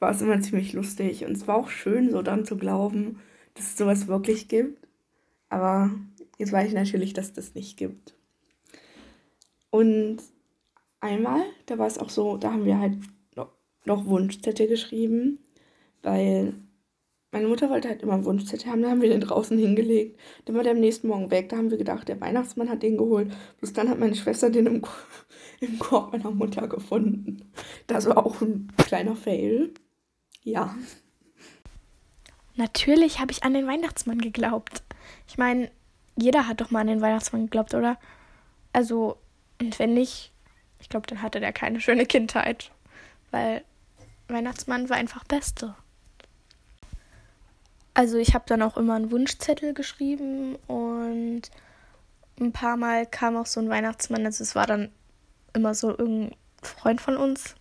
war 0.00 0.10
es 0.10 0.20
immer 0.20 0.40
ziemlich 0.40 0.72
lustig. 0.72 1.24
Und 1.24 1.36
es 1.36 1.46
war 1.46 1.54
auch 1.54 1.68
schön, 1.68 2.10
so 2.10 2.22
dann 2.22 2.44
zu 2.44 2.56
glauben, 2.56 3.20
dass 3.54 3.66
es 3.66 3.76
sowas 3.76 4.08
wirklich 4.08 4.48
gibt. 4.48 4.84
Aber 5.48 5.92
jetzt 6.38 6.50
weiß 6.50 6.68
ich 6.68 6.74
natürlich, 6.74 7.12
dass 7.12 7.26
es 7.26 7.32
das 7.34 7.54
nicht 7.54 7.76
gibt. 7.76 8.14
Und 9.70 10.18
einmal, 10.98 11.44
da 11.66 11.78
war 11.78 11.86
es 11.86 11.98
auch 11.98 12.10
so, 12.10 12.36
da 12.36 12.52
haben 12.52 12.64
wir 12.64 12.80
halt 12.80 12.98
noch, 13.36 13.52
noch 13.84 14.06
Wunschzettel 14.06 14.66
geschrieben, 14.66 15.38
weil 16.02 16.54
meine 17.34 17.48
Mutter 17.48 17.68
wollte 17.68 17.88
halt 17.88 18.00
immer 18.00 18.12
einen 18.14 18.24
Wunschzettel 18.24 18.70
haben, 18.70 18.80
da 18.80 18.90
haben 18.90 19.02
wir 19.02 19.08
den 19.08 19.20
draußen 19.20 19.58
hingelegt. 19.58 20.20
Dann 20.44 20.54
war 20.54 20.62
der 20.62 20.70
am 20.70 20.78
nächsten 20.78 21.08
Morgen 21.08 21.32
weg. 21.32 21.48
Da 21.48 21.56
haben 21.56 21.72
wir 21.72 21.78
gedacht, 21.78 22.06
der 22.06 22.20
Weihnachtsmann 22.20 22.70
hat 22.70 22.84
den 22.84 22.96
geholt. 22.96 23.32
Bloß 23.58 23.72
dann 23.72 23.90
hat 23.90 23.98
meine 23.98 24.14
Schwester 24.14 24.50
den 24.50 24.66
im, 24.66 24.82
im 25.60 25.78
Korb 25.80 26.12
meiner 26.12 26.30
Mutter 26.30 26.68
gefunden. 26.68 27.50
Das 27.88 28.06
war 28.06 28.24
auch 28.24 28.40
ein 28.40 28.72
kleiner 28.76 29.16
Fail. 29.16 29.74
Ja. 30.44 30.76
Natürlich 32.54 33.18
habe 33.18 33.32
ich 33.32 33.42
an 33.42 33.52
den 33.52 33.66
Weihnachtsmann 33.66 34.20
geglaubt. 34.20 34.84
Ich 35.26 35.36
meine, 35.36 35.72
jeder 36.14 36.46
hat 36.46 36.60
doch 36.60 36.70
mal 36.70 36.82
an 36.82 36.86
den 36.86 37.00
Weihnachtsmann 37.00 37.46
geglaubt, 37.46 37.74
oder? 37.74 37.98
Also, 38.72 39.16
und 39.60 39.76
wenn 39.80 39.94
nicht, 39.94 40.30
ich 40.78 40.88
glaube, 40.88 41.08
dann 41.08 41.20
hatte 41.20 41.40
der 41.40 41.52
keine 41.52 41.80
schöne 41.80 42.06
Kindheit. 42.06 42.70
Weil 43.32 43.64
Weihnachtsmann 44.28 44.88
war 44.88 44.98
einfach 44.98 45.24
Beste. 45.24 45.74
Also 47.94 48.18
ich 48.18 48.34
habe 48.34 48.44
dann 48.46 48.62
auch 48.62 48.76
immer 48.76 48.94
einen 48.94 49.12
Wunschzettel 49.12 49.72
geschrieben 49.72 50.56
und 50.66 51.42
ein 52.40 52.52
paar 52.52 52.76
Mal 52.76 53.06
kam 53.06 53.36
auch 53.36 53.46
so 53.46 53.60
ein 53.60 53.70
Weihnachtsmann. 53.70 54.26
Also 54.26 54.42
es 54.42 54.56
war 54.56 54.66
dann 54.66 54.90
immer 55.52 55.74
so 55.74 55.90
irgendein 55.90 56.36
Freund 56.62 57.00
von 57.00 57.16
uns, 57.16 57.54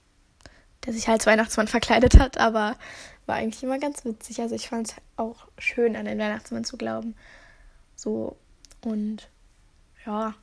der 0.85 0.93
sich 0.93 1.07
halt 1.07 1.21
als 1.21 1.27
Weihnachtsmann 1.27 1.67
verkleidet 1.67 2.17
hat, 2.17 2.39
aber 2.39 2.75
war 3.27 3.35
eigentlich 3.35 3.63
immer 3.63 3.77
ganz 3.77 4.03
witzig. 4.05 4.41
Also 4.41 4.55
ich 4.55 4.69
fand 4.69 4.89
es 4.89 4.95
auch 5.17 5.47
schön, 5.59 5.95
an 5.95 6.05
den 6.05 6.17
Weihnachtsmann 6.17 6.63
zu 6.63 6.77
glauben. 6.77 7.15
So 7.95 8.35
und 8.81 9.29
ja, 10.05 10.33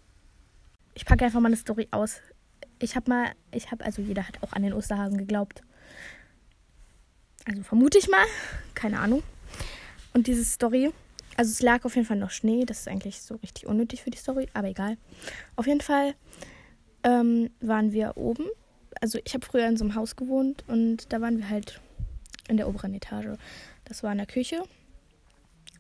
ich 0.95 1.05
packe 1.05 1.25
einfach 1.25 1.41
mal 1.41 1.49
eine 1.49 1.57
Story 1.57 1.89
aus. 1.91 2.21
Ich 2.79 2.97
habe 2.97 3.11
mal, 3.11 3.33
ich 3.53 3.71
habe, 3.71 3.85
also 3.85 4.01
jeder 4.01 4.27
hat 4.27 4.43
auch 4.43 4.53
an 4.53 4.63
den 4.63 4.73
Osterhasen 4.73 5.19
geglaubt. 5.19 5.63
Also 7.47 7.63
vermute 7.63 7.99
ich 7.99 8.09
mal, 8.09 8.25
keine 8.75 9.01
Ahnung. 9.01 9.23
Und 10.13 10.27
diese 10.27 10.45
Story, 10.45 10.91
also 11.37 11.51
es 11.51 11.63
lag 11.63 11.85
auf 11.85 11.95
jeden 11.95 12.07
Fall 12.07 12.17
noch 12.17 12.31
Schnee, 12.31 12.65
das 12.65 12.81
ist 12.81 12.89
eigentlich 12.89 13.23
so 13.23 13.37
richtig 13.37 13.67
unnötig 13.67 14.03
für 14.03 14.11
die 14.11 14.19
Story, 14.19 14.49
aber 14.55 14.69
egal. 14.69 14.97
Auf 15.57 15.67
jeden 15.67 15.81
Fall 15.81 16.15
ähm, 17.05 17.51
waren 17.61 17.93
wir 17.93 18.17
oben. 18.17 18.47
Also 19.01 19.19
ich 19.25 19.35
habe 19.35 19.47
früher 19.47 19.67
in 19.67 19.77
so 19.77 19.85
einem 19.85 19.95
Haus 19.95 20.17
gewohnt 20.17 20.65
und 20.67 21.13
da 21.13 21.21
waren 21.21 21.39
wir 21.39 21.49
halt 21.49 21.81
in 22.49 22.57
der 22.57 22.69
oberen 22.69 22.95
Etage. 22.95 23.39
Das 23.85 24.03
war 24.03 24.13
in 24.13 24.19
der 24.19 24.27
Küche. 24.27 24.63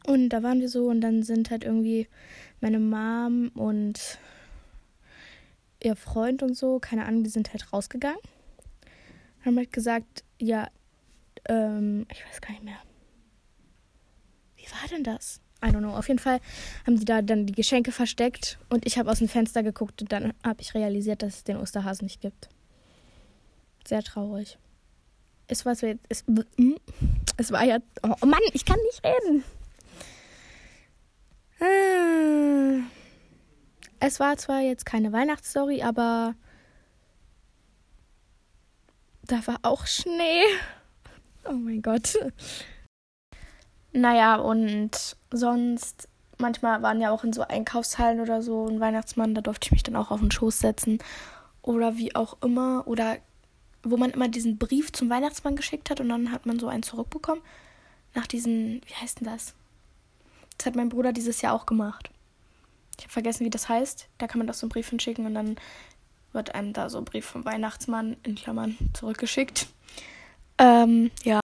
Und 0.06 0.30
da 0.30 0.42
waren 0.42 0.60
wir 0.60 0.68
so 0.68 0.88
und 0.88 1.00
dann 1.00 1.22
sind 1.22 1.50
halt 1.50 1.64
irgendwie 1.64 2.08
meine 2.60 2.78
Mom 2.78 3.48
und 3.54 4.18
ihr 5.82 5.96
Freund 5.96 6.42
und 6.42 6.56
so, 6.56 6.78
keine 6.78 7.04
Ahnung, 7.04 7.24
die 7.24 7.30
sind 7.30 7.52
halt 7.52 7.72
rausgegangen. 7.72 8.20
Haben 9.44 9.56
halt 9.56 9.72
gesagt, 9.72 10.24
ja, 10.38 10.68
ähm, 11.48 12.06
ich 12.10 12.24
weiß 12.24 12.40
gar 12.40 12.50
nicht 12.50 12.64
mehr. 12.64 12.78
War 14.70 14.88
denn 14.90 15.04
das? 15.04 15.40
I 15.62 15.68
don't 15.68 15.80
know. 15.80 15.94
Auf 15.94 16.09
jeden 16.09 16.18
Fall 16.18 16.40
haben 16.87 16.96
sie 16.96 17.04
da 17.04 17.20
dann 17.22 17.46
die 17.46 17.52
Geschenke 17.52 17.92
versteckt 17.92 18.59
und 18.70 18.87
ich 18.87 18.98
habe 18.98 19.11
aus 19.11 19.18
dem 19.18 19.28
Fenster 19.28 19.62
geguckt 19.62 20.00
und 20.00 20.11
dann 20.11 20.33
habe 20.42 20.61
ich 20.62 20.74
realisiert, 20.74 21.22
dass 21.22 21.37
es 21.37 21.44
den 21.44 21.59
Osterhasen 21.59 22.06
nicht 22.06 22.20
gibt. 22.20 22.48
Sehr 23.87 24.02
traurig. 24.02 24.59
Es 25.48 25.66
war. 25.66 25.72
Es, 26.09 26.24
hm? 26.26 26.76
es 27.37 27.52
war 27.52 27.64
ja. 27.64 27.78
Oh 28.02 28.26
Mann, 28.26 28.40
ich 28.52 28.64
kann 28.64 28.78
nicht 28.87 29.02
reden. 29.04 29.44
Ah. 31.61 32.87
Es 33.98 34.18
war 34.18 34.38
zwar 34.38 34.61
jetzt 34.61 34.87
keine 34.87 35.12
Weihnachtsstory, 35.12 35.83
aber 35.83 36.35
da 39.24 39.46
war 39.46 39.59
auch 39.62 39.87
Schnee. 39.87 40.44
Oh 41.44 41.52
mein 41.52 41.83
Gott. 41.83 42.16
Naja, 43.92 44.37
und 44.37 45.16
sonst, 45.31 46.09
manchmal 46.38 46.83
waren 46.83 47.00
ja 47.00 47.11
auch 47.11 47.24
in 47.24 47.33
so 47.33 47.42
Einkaufshallen 47.42 48.20
oder 48.20 48.42
so 48.42 48.66
ein 48.66 48.81
Weihnachtsmann, 48.81 49.35
da 49.35 49.40
durfte 49.40 49.66
ich 49.66 49.72
mich 49.72 49.83
dann 49.83 49.96
auch 49.96 50.11
auf 50.11 50.20
den 50.20 50.31
Schoß 50.31 50.61
setzen. 50.61 50.98
Oder 51.62 51.96
wie 51.96 52.14
auch 52.14 52.38
immer. 52.42 52.87
Oder 52.87 53.18
wo 53.83 53.96
man 53.96 54.11
immer 54.11 54.29
diesen 54.29 54.59
Brief 54.59 54.92
zum 54.92 55.11
Weihnachtsmann 55.11 55.57
geschickt 55.57 55.90
hat 55.90 56.00
und 56.00 56.09
dann 56.09 56.33
hat 56.33 56.46
man 56.46 56.59
so 56.59 56.68
einen 56.68 56.83
zurückbekommen. 56.83 57.42
Nach 58.14 58.26
diesen, 58.26 58.83
wie 58.87 58.94
heißt 58.94 59.20
denn 59.20 59.29
das? 59.29 59.55
Das 60.59 60.66
hat 60.66 60.76
mein 60.76 60.88
Bruder 60.88 61.12
dieses 61.12 61.40
Jahr 61.40 61.55
auch 61.55 61.66
gemacht. 61.66 62.11
Ich 62.98 63.05
habe 63.05 63.12
vergessen, 63.12 63.46
wie 63.46 63.50
das 63.50 63.68
heißt. 63.68 64.09
Da 64.18 64.26
kann 64.26 64.38
man 64.38 64.46
doch 64.46 64.55
so 64.55 64.66
einen 64.66 64.70
Brief 64.70 64.90
hinschicken 64.90 65.24
und 65.26 65.35
dann 65.35 65.57
wird 66.33 66.55
einem 66.55 66.72
da 66.72 66.90
so 66.90 66.98
ein 66.98 67.05
Brief 67.05 67.24
vom 67.24 67.44
Weihnachtsmann 67.44 68.16
in 68.22 68.35
Klammern 68.35 68.76
zurückgeschickt. 68.92 69.68
Ähm, 70.59 71.11
ja. 71.24 71.40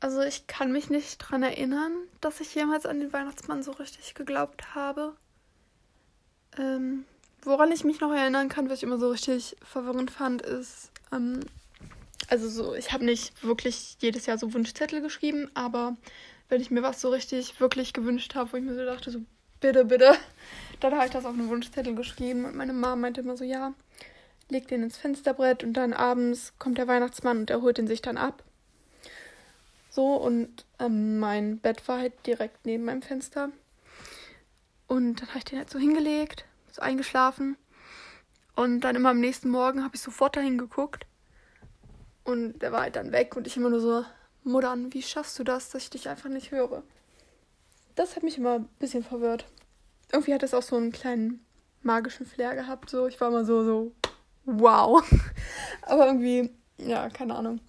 Also 0.00 0.22
ich 0.22 0.46
kann 0.46 0.72
mich 0.72 0.88
nicht 0.88 1.18
dran 1.18 1.42
erinnern, 1.42 1.92
dass 2.22 2.40
ich 2.40 2.54
jemals 2.54 2.86
an 2.86 3.00
den 3.00 3.12
Weihnachtsmann 3.12 3.62
so 3.62 3.72
richtig 3.72 4.14
geglaubt 4.14 4.74
habe. 4.74 5.14
Ähm, 6.58 7.04
woran 7.42 7.70
ich 7.70 7.84
mich 7.84 8.00
noch 8.00 8.12
erinnern 8.12 8.48
kann, 8.48 8.70
was 8.70 8.78
ich 8.78 8.82
immer 8.82 8.98
so 8.98 9.10
richtig 9.10 9.56
verwirrend 9.62 10.10
fand, 10.10 10.40
ist, 10.42 10.90
ähm, 11.12 11.40
also 12.28 12.48
so, 12.48 12.74
ich 12.74 12.92
habe 12.92 13.04
nicht 13.04 13.42
wirklich 13.42 13.98
jedes 14.00 14.26
Jahr 14.26 14.38
so 14.38 14.54
Wunschzettel 14.54 15.02
geschrieben, 15.02 15.50
aber 15.54 15.96
wenn 16.48 16.60
ich 16.60 16.70
mir 16.70 16.82
was 16.82 17.00
so 17.00 17.10
richtig 17.10 17.60
wirklich 17.60 17.92
gewünscht 17.92 18.34
habe, 18.34 18.52
wo 18.52 18.56
ich 18.56 18.64
mir 18.64 18.74
so 18.74 18.84
dachte, 18.84 19.10
so 19.10 19.20
bitte, 19.60 19.84
bitte, 19.84 20.16
dann 20.80 20.94
habe 20.94 21.06
ich 21.06 21.12
das 21.12 21.26
auf 21.26 21.34
einen 21.34 21.48
Wunschzettel 21.48 21.94
geschrieben 21.94 22.46
und 22.46 22.56
meine 22.56 22.72
Mama 22.72 22.96
meinte 22.96 23.20
immer 23.20 23.36
so, 23.36 23.44
ja, 23.44 23.74
leg 24.48 24.66
den 24.68 24.82
ins 24.82 24.96
Fensterbrett 24.96 25.62
und 25.62 25.74
dann 25.74 25.92
abends 25.92 26.54
kommt 26.58 26.78
der 26.78 26.88
Weihnachtsmann 26.88 27.40
und 27.40 27.50
er 27.50 27.60
holt 27.60 27.78
den 27.78 27.86
sich 27.86 28.00
dann 28.00 28.16
ab. 28.16 28.42
So, 29.90 30.14
und 30.14 30.64
ähm, 30.78 31.18
mein 31.18 31.58
Bett 31.58 31.86
war 31.88 31.98
halt 31.98 32.26
direkt 32.26 32.64
neben 32.64 32.84
meinem 32.84 33.02
Fenster. 33.02 33.50
Und 34.86 35.20
dann 35.20 35.28
habe 35.28 35.38
ich 35.38 35.44
den 35.44 35.58
halt 35.58 35.68
so 35.68 35.78
hingelegt, 35.78 36.44
so 36.70 36.80
eingeschlafen. 36.80 37.56
Und 38.54 38.80
dann 38.80 38.96
immer 38.96 39.10
am 39.10 39.20
nächsten 39.20 39.50
Morgen 39.50 39.82
habe 39.82 39.96
ich 39.96 40.00
sofort 40.00 40.36
dahin 40.36 40.58
geguckt. 40.58 41.06
Und 42.24 42.60
der 42.60 42.70
war 42.70 42.82
halt 42.82 42.96
dann 42.96 43.10
weg 43.10 43.36
und 43.36 43.46
ich 43.46 43.56
immer 43.56 43.70
nur 43.70 43.80
so, 43.80 44.04
Muttern, 44.44 44.92
wie 44.94 45.02
schaffst 45.02 45.38
du 45.38 45.44
das, 45.44 45.70
dass 45.70 45.82
ich 45.82 45.90
dich 45.90 46.08
einfach 46.08 46.28
nicht 46.28 46.52
höre? 46.52 46.82
Das 47.96 48.14
hat 48.14 48.22
mich 48.22 48.38
immer 48.38 48.60
ein 48.60 48.68
bisschen 48.78 49.02
verwirrt. 49.02 49.44
Irgendwie 50.12 50.34
hat 50.34 50.42
es 50.42 50.54
auch 50.54 50.62
so 50.62 50.76
einen 50.76 50.92
kleinen 50.92 51.44
magischen 51.82 52.26
Flair 52.26 52.54
gehabt. 52.54 52.90
So, 52.90 53.06
ich 53.06 53.20
war 53.20 53.28
immer 53.28 53.44
so, 53.44 53.64
so, 53.64 53.92
wow. 54.44 55.02
Aber 55.82 56.06
irgendwie, 56.06 56.50
ja, 56.78 57.08
keine 57.08 57.34
Ahnung. 57.34 57.60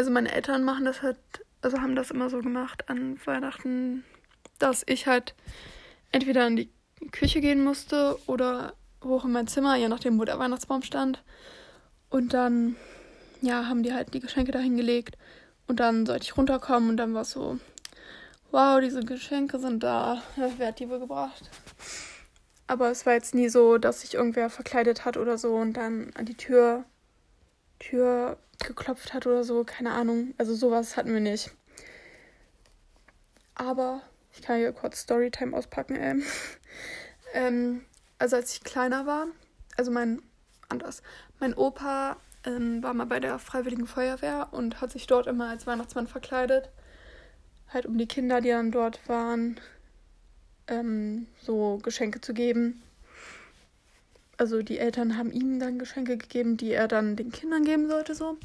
Also 0.00 0.10
meine 0.10 0.32
Eltern 0.32 0.64
machen 0.64 0.86
das 0.86 1.02
halt, 1.02 1.18
also 1.60 1.82
haben 1.82 1.94
das 1.94 2.10
immer 2.10 2.30
so 2.30 2.40
gemacht 2.40 2.88
an 2.88 3.20
Weihnachten, 3.26 4.02
dass 4.58 4.82
ich 4.86 5.06
halt 5.06 5.34
entweder 6.10 6.46
in 6.46 6.56
die 6.56 6.70
Küche 7.12 7.42
gehen 7.42 7.62
musste 7.62 8.18
oder 8.26 8.72
hoch 9.04 9.26
in 9.26 9.32
mein 9.32 9.46
Zimmer, 9.46 9.76
je 9.76 9.88
nachdem, 9.88 10.18
wo 10.18 10.24
der 10.24 10.38
Weihnachtsbaum 10.38 10.80
stand. 10.80 11.22
Und 12.08 12.32
dann, 12.32 12.76
ja, 13.42 13.66
haben 13.66 13.82
die 13.82 13.92
halt 13.92 14.14
die 14.14 14.20
Geschenke 14.20 14.52
da 14.52 14.58
hingelegt. 14.58 15.18
Und 15.66 15.80
dann 15.80 16.06
sollte 16.06 16.24
ich 16.24 16.34
runterkommen 16.34 16.88
und 16.88 16.96
dann 16.96 17.12
war 17.12 17.20
es 17.20 17.32
so, 17.32 17.58
wow, 18.52 18.80
diese 18.80 19.00
Geschenke 19.00 19.58
sind 19.58 19.82
da. 19.82 20.22
Wer 20.56 20.68
hat 20.68 20.78
die 20.78 20.88
wohl 20.88 21.00
gebracht? 21.00 21.50
Aber 22.66 22.90
es 22.90 23.04
war 23.04 23.12
jetzt 23.12 23.34
nie 23.34 23.50
so, 23.50 23.76
dass 23.76 24.00
sich 24.00 24.14
irgendwer 24.14 24.48
verkleidet 24.48 25.04
hat 25.04 25.18
oder 25.18 25.36
so 25.36 25.56
und 25.56 25.74
dann 25.74 26.10
an 26.14 26.24
die 26.24 26.38
Tür, 26.38 26.86
Tür 27.80 28.38
geklopft 28.64 29.12
hat 29.12 29.26
oder 29.26 29.42
so. 29.42 29.64
Keine 29.64 29.90
Ahnung. 29.90 30.34
Also 30.38 30.54
sowas 30.54 30.96
hatten 30.96 31.12
wir 31.12 31.20
nicht. 31.20 31.50
Aber 33.56 34.02
ich 34.32 34.42
kann 34.42 34.58
hier 34.58 34.72
kurz 34.72 35.00
Storytime 35.00 35.56
auspacken. 35.56 35.96
Ähm. 35.96 36.22
ähm, 37.34 37.84
also 38.18 38.36
als 38.36 38.54
ich 38.54 38.62
kleiner 38.62 39.06
war, 39.06 39.26
also 39.76 39.90
mein 39.90 40.22
anders, 40.68 41.02
mein 41.40 41.54
Opa 41.54 42.16
ähm, 42.44 42.82
war 42.82 42.94
mal 42.94 43.06
bei 43.06 43.20
der 43.20 43.38
Freiwilligen 43.38 43.86
Feuerwehr 43.86 44.48
und 44.52 44.80
hat 44.80 44.92
sich 44.92 45.06
dort 45.06 45.26
immer 45.26 45.48
als 45.48 45.66
Weihnachtsmann 45.66 46.06
verkleidet. 46.06 46.70
Halt 47.68 47.86
um 47.86 47.98
die 47.98 48.06
Kinder, 48.06 48.40
die 48.40 48.50
dann 48.50 48.70
dort 48.70 49.08
waren, 49.08 49.60
ähm, 50.68 51.26
so 51.40 51.78
Geschenke 51.82 52.20
zu 52.20 52.34
geben. 52.34 52.82
Also 54.40 54.62
die 54.62 54.78
Eltern 54.78 55.18
haben 55.18 55.32
ihm 55.32 55.60
dann 55.60 55.78
Geschenke 55.78 56.16
gegeben, 56.16 56.56
die 56.56 56.72
er 56.72 56.88
dann 56.88 57.14
den 57.14 57.30
Kindern 57.30 57.62
geben 57.62 57.90
sollte, 57.90 58.14
so. 58.14 58.38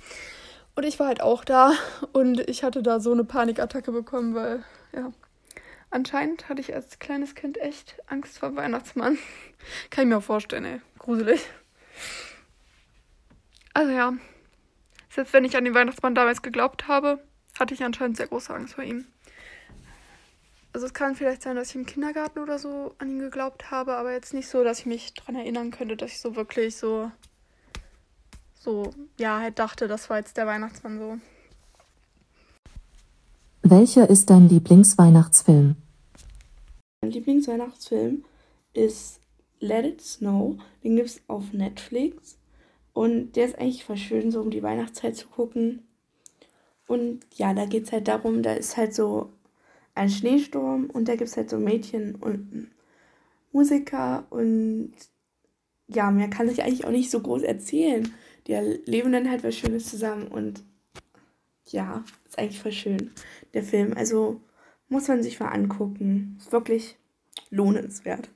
Und 0.75 0.83
ich 0.83 0.99
war 0.99 1.07
halt 1.07 1.21
auch 1.21 1.45
da 1.45 1.71
und 2.11 2.49
ich 2.49 2.65
hatte 2.65 2.83
da 2.83 2.99
so 2.99 3.13
eine 3.13 3.23
Panikattacke 3.23 3.93
bekommen, 3.93 4.35
weil, 4.35 4.61
ja, 4.93 5.13
anscheinend 5.91 6.49
hatte 6.49 6.59
ich 6.59 6.75
als 6.75 6.99
kleines 6.99 7.33
Kind 7.33 7.57
echt 7.57 7.95
Angst 8.07 8.39
vor 8.39 8.57
Weihnachtsmann. 8.57 9.17
Kann 9.89 10.03
ich 10.03 10.09
mir 10.09 10.17
auch 10.17 10.23
vorstellen, 10.23 10.65
ey. 10.65 10.81
Gruselig. 10.99 11.47
Also 13.73 13.93
ja, 13.93 14.15
selbst 15.11 15.31
wenn 15.31 15.45
ich 15.45 15.55
an 15.55 15.63
den 15.63 15.75
Weihnachtsmann 15.75 16.13
damals 16.13 16.41
geglaubt 16.41 16.89
habe, 16.89 17.23
hatte 17.57 17.73
ich 17.73 17.85
anscheinend 17.85 18.17
sehr 18.17 18.27
große 18.27 18.53
Angst 18.53 18.73
vor 18.73 18.83
ihm. 18.83 19.05
Also 20.75 20.87
es 20.87 20.93
kann 20.93 21.15
vielleicht 21.15 21.41
sein, 21.41 21.55
dass 21.55 21.69
ich 21.69 21.75
im 21.77 21.85
Kindergarten 21.85 22.39
oder 22.39 22.59
so 22.59 22.91
an 22.97 23.09
ihn 23.09 23.19
geglaubt 23.19 23.71
habe, 23.71 23.95
aber 23.95 24.11
jetzt 24.11 24.33
nicht 24.33 24.49
so, 24.49 24.61
dass 24.61 24.79
ich 24.79 24.85
mich 24.85 25.13
daran 25.13 25.35
erinnern 25.35 25.71
könnte, 25.71 25.95
dass 25.95 26.11
ich 26.11 26.19
so 26.19 26.35
wirklich 26.35 26.75
so, 26.75 27.09
so, 28.59 28.89
ja, 29.17 29.39
halt 29.39 29.57
dachte, 29.57 29.87
das 29.87 30.09
war 30.09 30.17
jetzt 30.17 30.35
der 30.35 30.47
Weihnachtsmann 30.47 30.99
so. 30.99 31.17
Welcher 33.63 34.09
ist 34.09 34.29
dein 34.29 34.49
Lieblingsweihnachtsfilm? 34.49 35.77
Mein 36.99 37.11
Lieblingsweihnachtsfilm 37.11 38.25
ist 38.73 39.21
Let 39.61 39.85
It 39.85 40.01
Snow. 40.01 40.57
Den 40.83 40.97
gibt 40.97 41.07
es 41.07 41.21
auf 41.27 41.53
Netflix. 41.53 42.37
Und 42.91 43.37
der 43.37 43.45
ist 43.45 43.57
eigentlich 43.59 43.85
voll 43.85 43.95
schön, 43.95 44.29
so 44.29 44.41
um 44.41 44.51
die 44.51 44.61
Weihnachtszeit 44.61 45.15
zu 45.15 45.29
gucken. 45.29 45.87
Und 46.85 47.21
ja, 47.33 47.53
da 47.53 47.65
geht 47.65 47.85
es 47.85 47.93
halt 47.93 48.09
darum, 48.09 48.43
da 48.43 48.51
ist 48.55 48.75
halt 48.75 48.93
so 48.93 49.31
ein 49.95 50.09
Schneesturm 50.09 50.89
und 50.91 51.07
da 51.07 51.15
gibt 51.15 51.29
es 51.29 51.37
halt 51.37 51.49
so 51.49 51.57
Mädchen 51.57 52.15
und 52.15 52.69
Musiker 53.51 54.25
und 54.29 54.93
ja, 55.87 56.11
mehr 56.11 56.29
kann 56.29 56.49
ich 56.49 56.63
eigentlich 56.63 56.85
auch 56.85 56.91
nicht 56.91 57.09
so 57.09 57.21
groß 57.21 57.43
erzählen. 57.43 58.13
Die 58.47 58.53
leben 58.85 59.11
dann 59.11 59.29
halt 59.29 59.43
was 59.43 59.55
Schönes 59.55 59.89
zusammen 59.89 60.27
und 60.27 60.63
ja, 61.69 62.03
ist 62.27 62.37
eigentlich 62.37 62.59
voll 62.59 62.71
schön, 62.71 63.11
der 63.53 63.63
Film. 63.63 63.93
Also 63.95 64.41
muss 64.89 65.07
man 65.07 65.23
sich 65.23 65.39
mal 65.39 65.49
angucken. 65.49 66.37
Ist 66.39 66.51
wirklich 66.51 66.97
lohnenswert. 67.49 68.29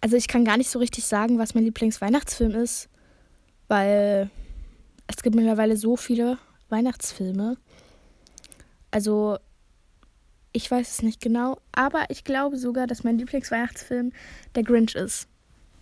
Also 0.00 0.16
ich 0.16 0.26
kann 0.26 0.44
gar 0.44 0.56
nicht 0.56 0.70
so 0.70 0.78
richtig 0.78 1.04
sagen, 1.04 1.38
was 1.38 1.54
mein 1.54 1.64
Lieblingsweihnachtsfilm 1.64 2.52
ist, 2.52 2.88
weil 3.68 4.30
es 5.06 5.22
gibt 5.22 5.36
mittlerweile 5.36 5.76
so 5.76 5.96
viele 5.96 6.38
Weihnachtsfilme. 6.68 7.56
Also 8.90 9.38
ich 10.52 10.70
weiß 10.70 10.90
es 10.90 11.02
nicht 11.02 11.20
genau, 11.20 11.58
aber 11.72 12.06
ich 12.08 12.24
glaube 12.24 12.56
sogar, 12.58 12.86
dass 12.86 13.04
mein 13.04 13.18
Lieblingsweihnachtsfilm 13.18 14.12
der 14.54 14.62
Grinch 14.62 14.94
ist. 14.94 15.28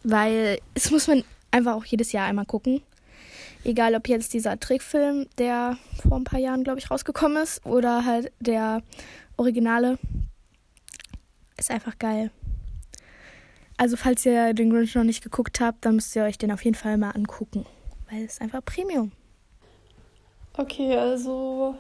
Weil 0.03 0.59
es 0.75 0.91
muss 0.91 1.09
man 1.09 1.25
einfach 1.51 1.75
auch 1.75 1.85
jedes 1.85 2.13
Jahr 2.13 2.27
einmal 2.27 2.47
gucken. 2.47 2.83
Egal 3.65 3.95
ob 3.95 4.09
jetzt 4.09 4.33
dieser 4.33 4.59
Trickfilm, 4.59 5.27
der 5.37 5.77
vor 6.01 6.17
ein 6.17 6.25
paar 6.25 6.39
Jahren, 6.39 6.65
glaube 6.65 6.79
ich, 6.79 6.91
rausgekommen 6.91 7.43
ist, 7.43 7.65
oder 7.67 8.05
halt 8.05 8.33
der 8.41 8.83
Originale. 9.37 9.99
Ist 11.59 11.71
einfach 11.71 11.99
geil. 11.99 12.31
Also 13.77 13.97
falls 13.97 14.25
ihr 14.25 14.55
den 14.55 14.71
Grinch 14.71 14.95
noch 14.95 15.05
nicht 15.05 15.23
geguckt 15.23 15.61
habt, 15.61 15.85
dann 15.85 15.97
müsst 15.97 16.15
ihr 16.17 16.23
euch 16.23 16.39
den 16.39 16.53
auf 16.53 16.65
jeden 16.65 16.77
Fall 16.77 16.97
mal 16.97 17.11
angucken. 17.11 17.67
weil 18.11 18.25
es 18.25 18.41
einfach 18.41 18.65
Premium. 18.65 19.13
Okay, 20.57 20.97
also 20.97 21.77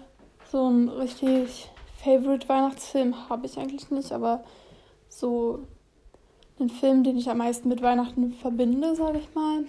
so 0.50 0.68
ein 0.70 0.88
richtig 0.88 1.68
Favorite 2.02 2.48
Weihnachtsfilm 2.48 3.28
habe 3.28 3.46
ich 3.46 3.58
eigentlich 3.58 3.90
nicht, 3.90 4.10
aber 4.12 4.42
so 5.08 5.66
ein 6.58 6.70
Film, 6.70 7.04
den 7.04 7.18
ich 7.18 7.28
am 7.28 7.38
meisten 7.38 7.68
mit 7.68 7.82
Weihnachten 7.82 8.32
verbinde, 8.32 8.94
sage 8.94 9.18
ich 9.18 9.34
mal, 9.34 9.64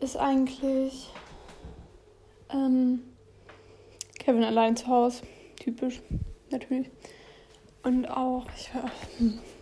ist 0.00 0.18
eigentlich 0.18 1.10
ähm, 2.50 3.02
Kevin 4.18 4.44
allein 4.44 4.76
zu 4.76 4.86
Hause. 4.88 5.22
Typisch, 5.58 6.02
natürlich. 6.50 6.90
Und 7.82 8.06
auch, 8.06 8.44
ich, 8.56 8.70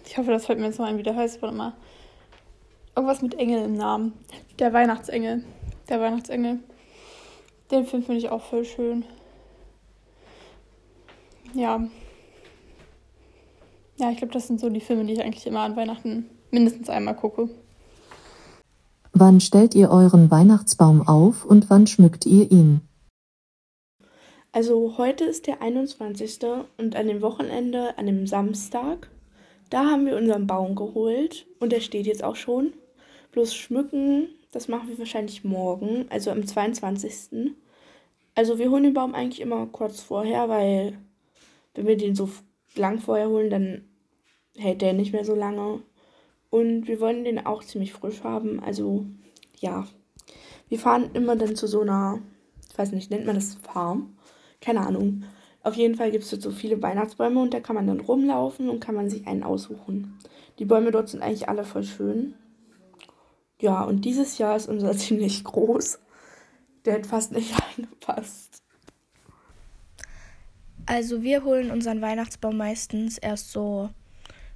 ich 0.06 0.18
hoffe, 0.18 0.32
das 0.32 0.46
fällt 0.46 0.58
mir 0.58 0.66
jetzt 0.66 0.78
noch 0.78 0.86
ein, 0.86 0.98
wie 0.98 1.04
der 1.04 1.14
heißt, 1.14 1.40
warte 1.42 1.54
mal. 1.54 1.74
Irgendwas 2.96 3.22
mit 3.22 3.34
Engel 3.34 3.64
im 3.64 3.74
Namen. 3.74 4.14
Der 4.58 4.72
Weihnachtsengel. 4.72 5.44
Der 5.88 6.00
Weihnachtsengel. 6.00 6.58
Den 7.70 7.86
Film 7.86 8.02
finde 8.02 8.18
ich 8.18 8.30
auch 8.30 8.42
voll 8.42 8.64
schön. 8.64 9.04
Ja. 11.54 11.82
Ja, 13.96 14.10
ich 14.10 14.18
glaube, 14.18 14.32
das 14.32 14.48
sind 14.48 14.60
so 14.60 14.68
die 14.70 14.80
Filme, 14.80 15.04
die 15.04 15.12
ich 15.12 15.22
eigentlich 15.22 15.46
immer 15.46 15.60
an 15.60 15.76
Weihnachten 15.76 16.26
mindestens 16.50 16.88
einmal 16.88 17.14
gucke. 17.14 17.48
Wann 19.12 19.40
stellt 19.40 19.76
ihr 19.76 19.90
euren 19.90 20.30
Weihnachtsbaum 20.30 21.06
auf 21.06 21.44
und 21.44 21.70
wann 21.70 21.86
schmückt 21.86 22.26
ihr 22.26 22.50
ihn? 22.50 22.80
Also 24.50 24.98
heute 24.98 25.24
ist 25.24 25.46
der 25.46 25.62
21. 25.62 26.40
und 26.78 26.96
an 26.96 27.06
dem 27.06 27.22
Wochenende, 27.22 27.96
an 27.98 28.06
dem 28.06 28.26
Samstag, 28.26 29.08
da 29.70 29.90
haben 29.90 30.06
wir 30.06 30.16
unseren 30.16 30.46
Baum 30.46 30.74
geholt 30.74 31.46
und 31.60 31.70
der 31.72 31.80
steht 31.80 32.06
jetzt 32.06 32.24
auch 32.24 32.36
schon. 32.36 32.72
Bloß 33.32 33.54
schmücken, 33.54 34.28
das 34.52 34.68
machen 34.68 34.88
wir 34.88 34.98
wahrscheinlich 34.98 35.44
morgen, 35.44 36.06
also 36.10 36.30
am 36.30 36.46
22. 36.46 37.52
Also 38.36 38.58
wir 38.58 38.70
holen 38.70 38.84
den 38.84 38.94
Baum 38.94 39.14
eigentlich 39.14 39.40
immer 39.40 39.66
kurz 39.66 40.00
vorher, 40.00 40.48
weil 40.48 40.98
wenn 41.74 41.86
wir 41.86 41.96
den 41.96 42.14
so 42.14 42.28
lang 42.76 42.98
vorher 42.98 43.28
holen, 43.28 43.50
dann 43.50 43.84
hält 44.56 44.82
der 44.82 44.92
nicht 44.92 45.12
mehr 45.12 45.24
so 45.24 45.34
lange. 45.34 45.82
Und 46.50 46.86
wir 46.86 47.00
wollen 47.00 47.24
den 47.24 47.44
auch 47.44 47.64
ziemlich 47.64 47.92
frisch 47.92 48.22
haben. 48.22 48.60
Also 48.60 49.06
ja, 49.58 49.86
wir 50.68 50.78
fahren 50.78 51.10
immer 51.14 51.36
dann 51.36 51.56
zu 51.56 51.66
so 51.66 51.80
einer, 51.80 52.20
ich 52.70 52.78
weiß 52.78 52.92
nicht, 52.92 53.10
nennt 53.10 53.26
man 53.26 53.34
das 53.34 53.54
Farm? 53.54 54.16
Keine 54.60 54.86
Ahnung. 54.86 55.24
Auf 55.62 55.74
jeden 55.74 55.94
Fall 55.94 56.10
gibt 56.10 56.24
es 56.24 56.30
dort 56.30 56.42
so 56.42 56.50
viele 56.50 56.82
Weihnachtsbäume 56.82 57.40
und 57.40 57.54
da 57.54 57.60
kann 57.60 57.74
man 57.74 57.86
dann 57.86 58.00
rumlaufen 58.00 58.68
und 58.68 58.80
kann 58.80 58.94
man 58.94 59.08
sich 59.08 59.26
einen 59.26 59.42
aussuchen. 59.42 60.18
Die 60.58 60.64
Bäume 60.64 60.90
dort 60.90 61.08
sind 61.08 61.22
eigentlich 61.22 61.48
alle 61.48 61.64
voll 61.64 61.84
schön. 61.84 62.34
Ja, 63.60 63.82
und 63.84 64.04
dieses 64.04 64.38
Jahr 64.38 64.56
ist 64.56 64.68
unser 64.68 64.92
ziemlich 64.96 65.42
groß. 65.42 66.00
Der 66.84 66.94
hat 66.94 67.06
fast 67.06 67.32
nicht 67.32 67.54
reingepasst. 67.78 68.63
Also 70.86 71.22
wir 71.22 71.44
holen 71.44 71.70
unseren 71.70 72.00
Weihnachtsbaum 72.00 72.56
meistens 72.56 73.18
erst 73.18 73.52
so 73.52 73.90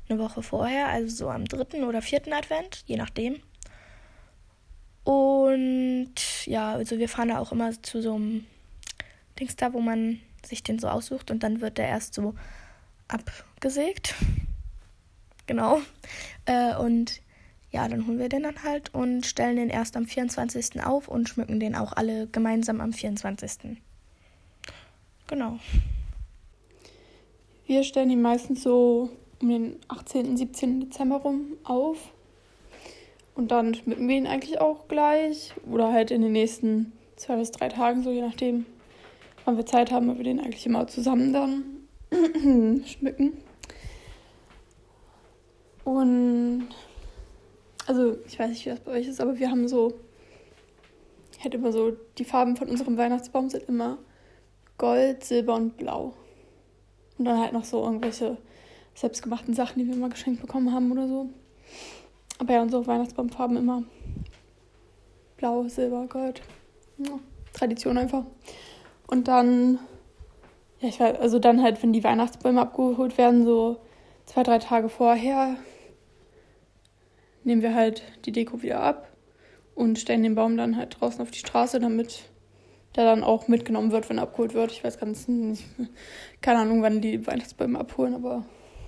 eine 0.08 0.18
Woche 0.18 0.42
vorher, 0.42 0.88
also 0.88 1.14
so 1.14 1.30
am 1.30 1.44
dritten 1.44 1.84
oder 1.84 2.02
vierten 2.02 2.32
Advent, 2.32 2.82
je 2.86 2.96
nachdem. 2.96 3.40
Und 5.04 6.46
ja, 6.46 6.72
also 6.72 6.98
wir 6.98 7.08
fahren 7.08 7.28
da 7.28 7.38
auch 7.38 7.52
immer 7.52 7.70
zu 7.82 8.02
so 8.02 8.14
einem 8.14 8.44
Dings 9.38 9.56
da, 9.56 9.72
wo 9.72 9.80
man 9.80 10.20
sich 10.44 10.62
den 10.62 10.78
so 10.78 10.88
aussucht 10.88 11.30
und 11.30 11.42
dann 11.42 11.60
wird 11.60 11.78
der 11.78 11.88
erst 11.88 12.14
so 12.14 12.34
abgesägt. 13.08 14.14
Genau. 15.46 15.80
Äh, 16.44 16.76
und 16.76 17.22
ja, 17.70 17.88
dann 17.88 18.06
holen 18.06 18.18
wir 18.18 18.28
den 18.28 18.42
dann 18.42 18.62
halt 18.64 18.92
und 18.92 19.24
stellen 19.24 19.56
den 19.56 19.70
erst 19.70 19.96
am 19.96 20.04
24. 20.04 20.84
auf 20.84 21.08
und 21.08 21.26
schmücken 21.26 21.58
den 21.58 21.74
auch 21.74 21.94
alle 21.94 22.26
gemeinsam 22.26 22.82
am 22.82 22.92
24. 22.92 23.78
Genau. 25.26 25.58
Wir 27.68 27.84
stellen 27.84 28.08
ihn 28.08 28.22
meistens 28.22 28.62
so 28.62 29.10
um 29.42 29.48
den 29.50 29.76
18., 29.88 30.38
17. 30.38 30.80
Dezember 30.80 31.16
rum 31.16 31.58
auf. 31.64 31.98
Und 33.34 33.50
dann 33.50 33.74
schmücken 33.74 34.08
wir 34.08 34.16
ihn 34.16 34.26
eigentlich 34.26 34.58
auch 34.58 34.88
gleich. 34.88 35.52
Oder 35.70 35.92
halt 35.92 36.10
in 36.10 36.22
den 36.22 36.32
nächsten 36.32 36.94
zwei 37.16 37.36
bis 37.36 37.50
drei 37.50 37.68
Tagen, 37.68 38.02
so 38.02 38.10
je 38.10 38.22
nachdem, 38.22 38.64
wann 39.44 39.58
wir 39.58 39.66
Zeit 39.66 39.90
haben, 39.90 40.08
weil 40.08 40.16
wir 40.16 40.24
den 40.24 40.40
eigentlich 40.40 40.64
immer 40.64 40.86
zusammen 40.86 41.34
dann 41.34 42.84
schmücken. 42.86 43.36
Und 45.84 46.68
also 47.86 48.16
ich 48.26 48.38
weiß 48.38 48.48
nicht, 48.48 48.64
wie 48.64 48.70
das 48.70 48.80
bei 48.80 48.92
euch 48.92 49.08
ist, 49.08 49.20
aber 49.20 49.38
wir 49.38 49.50
haben 49.50 49.68
so, 49.68 49.92
ich 51.36 51.44
hätte 51.44 51.58
immer 51.58 51.72
so, 51.72 51.92
die 52.16 52.24
Farben 52.24 52.56
von 52.56 52.70
unserem 52.70 52.96
Weihnachtsbaum 52.96 53.50
sind 53.50 53.64
immer 53.68 53.98
Gold, 54.78 55.22
Silber 55.22 55.54
und 55.54 55.76
Blau. 55.76 56.14
Und 57.18 57.24
dann 57.24 57.40
halt 57.40 57.52
noch 57.52 57.64
so 57.64 57.82
irgendwelche 57.82 58.36
selbstgemachten 58.94 59.54
Sachen, 59.54 59.78
die 59.78 59.88
wir 59.88 59.96
mal 59.96 60.10
geschenkt 60.10 60.40
bekommen 60.40 60.72
haben 60.72 60.90
oder 60.92 61.08
so. 61.08 61.28
Aber 62.38 62.52
ja, 62.52 62.62
unsere 62.62 62.86
Weihnachtsbaumfarben 62.86 63.56
immer 63.56 63.82
blau, 65.36 65.68
silber, 65.68 66.06
gold. 66.08 66.42
Ja, 66.98 67.18
Tradition 67.52 67.98
einfach. 67.98 68.24
Und 69.06 69.28
dann, 69.28 69.78
ja, 70.80 70.88
ich 70.88 71.00
weiß, 71.00 71.18
also 71.18 71.38
dann 71.38 71.62
halt, 71.62 71.82
wenn 71.82 71.92
die 71.92 72.04
Weihnachtsbäume 72.04 72.60
abgeholt 72.60 73.18
werden, 73.18 73.44
so 73.44 73.78
zwei, 74.26 74.42
drei 74.42 74.58
Tage 74.58 74.88
vorher, 74.88 75.56
nehmen 77.44 77.62
wir 77.62 77.74
halt 77.74 78.02
die 78.24 78.32
Deko 78.32 78.62
wieder 78.62 78.80
ab 78.80 79.08
und 79.74 79.98
stellen 79.98 80.22
den 80.22 80.34
Baum 80.34 80.56
dann 80.56 80.76
halt 80.76 81.00
draußen 81.00 81.20
auf 81.20 81.30
die 81.30 81.38
Straße, 81.38 81.78
damit 81.80 82.24
der 82.96 83.04
dann 83.04 83.22
auch 83.22 83.48
mitgenommen 83.48 83.92
wird, 83.92 84.08
wenn 84.08 84.18
er 84.18 84.24
abgeholt 84.24 84.54
wird. 84.54 84.72
Ich 84.72 84.82
weiß 84.82 84.98
ganz 84.98 85.28
nicht, 85.28 85.64
keine 86.40 86.60
Ahnung, 86.60 86.82
wann 86.82 87.00
die 87.00 87.26
Weihnachtsbäume 87.26 87.78
abholen, 87.78 88.14
aber 88.14 88.44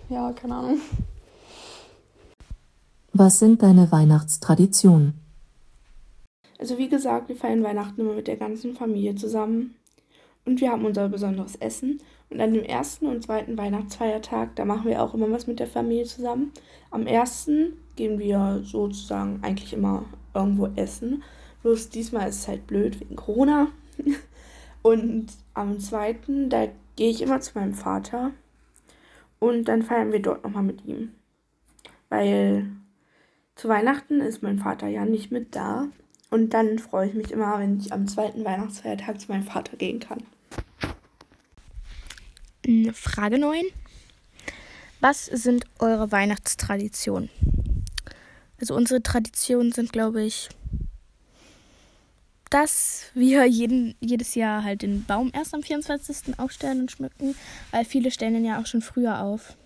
ja, 0.08 0.32
keine 0.32 0.56
Ahnung. 0.56 0.80
Was 3.12 3.38
sind 3.38 3.62
deine 3.62 3.90
Weihnachtstraditionen? 3.90 5.14
Also 6.58 6.78
wie 6.78 6.88
gesagt, 6.88 7.28
wir 7.28 7.36
feiern 7.36 7.62
Weihnachten 7.62 8.00
immer 8.00 8.14
mit 8.14 8.26
der 8.26 8.36
ganzen 8.36 8.74
Familie 8.74 9.14
zusammen. 9.14 9.74
Und 10.44 10.60
wir 10.60 10.70
haben 10.70 10.84
unser 10.84 11.08
besonderes 11.08 11.56
Essen. 11.56 12.00
Und 12.28 12.40
an 12.40 12.54
dem 12.54 12.64
ersten 12.64 13.06
und 13.06 13.24
zweiten 13.24 13.58
Weihnachtsfeiertag, 13.58 14.54
da 14.56 14.64
machen 14.64 14.88
wir 14.88 15.02
auch 15.02 15.14
immer 15.14 15.30
was 15.30 15.46
mit 15.46 15.58
der 15.58 15.66
Familie 15.66 16.04
zusammen. 16.04 16.52
Am 16.90 17.06
ersten 17.06 17.74
gehen 17.96 18.18
wir 18.18 18.60
sozusagen 18.62 19.40
eigentlich 19.42 19.72
immer 19.72 20.04
irgendwo 20.34 20.68
essen. 20.76 21.22
Bloß 21.62 21.90
diesmal 21.90 22.28
ist 22.28 22.40
es 22.40 22.48
halt 22.48 22.66
blöd 22.66 23.00
wegen 23.00 23.16
Corona. 23.16 23.68
Und 24.82 25.26
am 25.54 25.78
zweiten, 25.80 26.48
da 26.48 26.68
gehe 26.96 27.10
ich 27.10 27.22
immer 27.22 27.40
zu 27.40 27.58
meinem 27.58 27.74
Vater. 27.74 28.32
Und 29.38 29.64
dann 29.64 29.82
feiern 29.82 30.12
wir 30.12 30.20
dort 30.20 30.44
nochmal 30.44 30.62
mit 30.62 30.84
ihm. 30.84 31.12
Weil 32.08 32.70
zu 33.54 33.68
Weihnachten 33.68 34.20
ist 34.20 34.42
mein 34.42 34.58
Vater 34.58 34.86
ja 34.88 35.04
nicht 35.04 35.30
mit 35.30 35.54
da. 35.54 35.88
Und 36.30 36.54
dann 36.54 36.78
freue 36.78 37.08
ich 37.08 37.14
mich 37.14 37.30
immer, 37.30 37.58
wenn 37.58 37.78
ich 37.78 37.92
am 37.92 38.06
zweiten 38.06 38.44
Weihnachtsfeiertag 38.44 39.20
zu 39.20 39.32
meinem 39.32 39.42
Vater 39.42 39.76
gehen 39.76 40.00
kann. 40.00 40.22
Frage 42.92 43.38
9. 43.38 43.64
Was 45.00 45.26
sind 45.26 45.64
eure 45.78 46.12
Weihnachtstraditionen? 46.12 47.30
Also 48.60 48.74
unsere 48.74 49.02
Traditionen 49.02 49.72
sind, 49.72 49.92
glaube 49.92 50.22
ich, 50.22 50.50
dass 52.50 53.10
wir 53.14 53.46
jeden, 53.46 53.94
jedes 54.00 54.34
Jahr 54.34 54.64
halt 54.64 54.82
den 54.82 55.04
Baum 55.04 55.30
erst 55.32 55.54
am 55.54 55.62
24. 55.62 56.38
aufstellen 56.38 56.80
und 56.80 56.90
schmücken, 56.90 57.36
weil 57.70 57.84
viele 57.84 58.10
stellen 58.10 58.34
den 58.34 58.44
ja 58.44 58.60
auch 58.60 58.66
schon 58.66 58.82
früher 58.82 59.22
auf. 59.22 59.56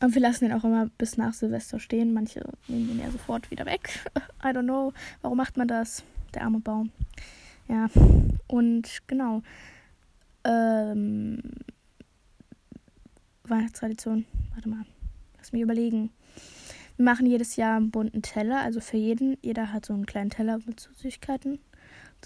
Und 0.00 0.14
wir 0.14 0.22
lassen 0.22 0.44
den 0.44 0.52
auch 0.52 0.64
immer 0.64 0.90
bis 0.98 1.16
nach 1.16 1.32
Silvester 1.32 1.80
stehen. 1.80 2.12
Manche 2.12 2.44
nehmen 2.68 2.88
den 2.88 3.00
ja 3.00 3.10
sofort 3.10 3.50
wieder 3.50 3.66
weg. 3.66 3.88
I 4.44 4.48
don't 4.48 4.62
know. 4.62 4.92
Warum 5.22 5.36
macht 5.36 5.56
man 5.56 5.66
das? 5.66 6.04
Der 6.34 6.42
arme 6.42 6.60
Baum. 6.60 6.90
Ja. 7.68 7.88
Und 8.46 9.02
genau. 9.08 9.42
Ähm, 10.44 11.42
Weihnachtstradition. 13.44 14.24
Warte 14.54 14.68
mal. 14.68 14.84
Lass 15.36 15.52
mich 15.52 15.62
überlegen. 15.62 16.10
Wir 16.98 17.04
machen 17.04 17.26
jedes 17.26 17.54
Jahr 17.54 17.76
einen 17.76 17.92
bunten 17.92 18.22
Teller. 18.22 18.60
Also 18.60 18.80
für 18.80 18.96
jeden. 18.96 19.38
Jeder 19.40 19.72
hat 19.72 19.86
so 19.86 19.94
einen 19.94 20.04
kleinen 20.04 20.30
Teller 20.30 20.58
mit 20.66 20.80
Süßigkeiten 20.80 21.60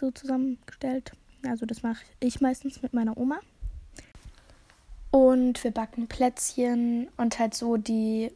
so 0.00 0.10
zusammengestellt. 0.10 1.12
Also 1.46 1.66
das 1.66 1.82
mache 1.82 2.02
ich 2.20 2.40
meistens 2.40 2.80
mit 2.80 2.94
meiner 2.94 3.18
Oma. 3.18 3.38
Und 5.10 5.62
wir 5.62 5.72
backen 5.72 6.08
Plätzchen 6.08 7.08
und 7.18 7.38
halt 7.38 7.54
so 7.54 7.76
die 7.76 8.32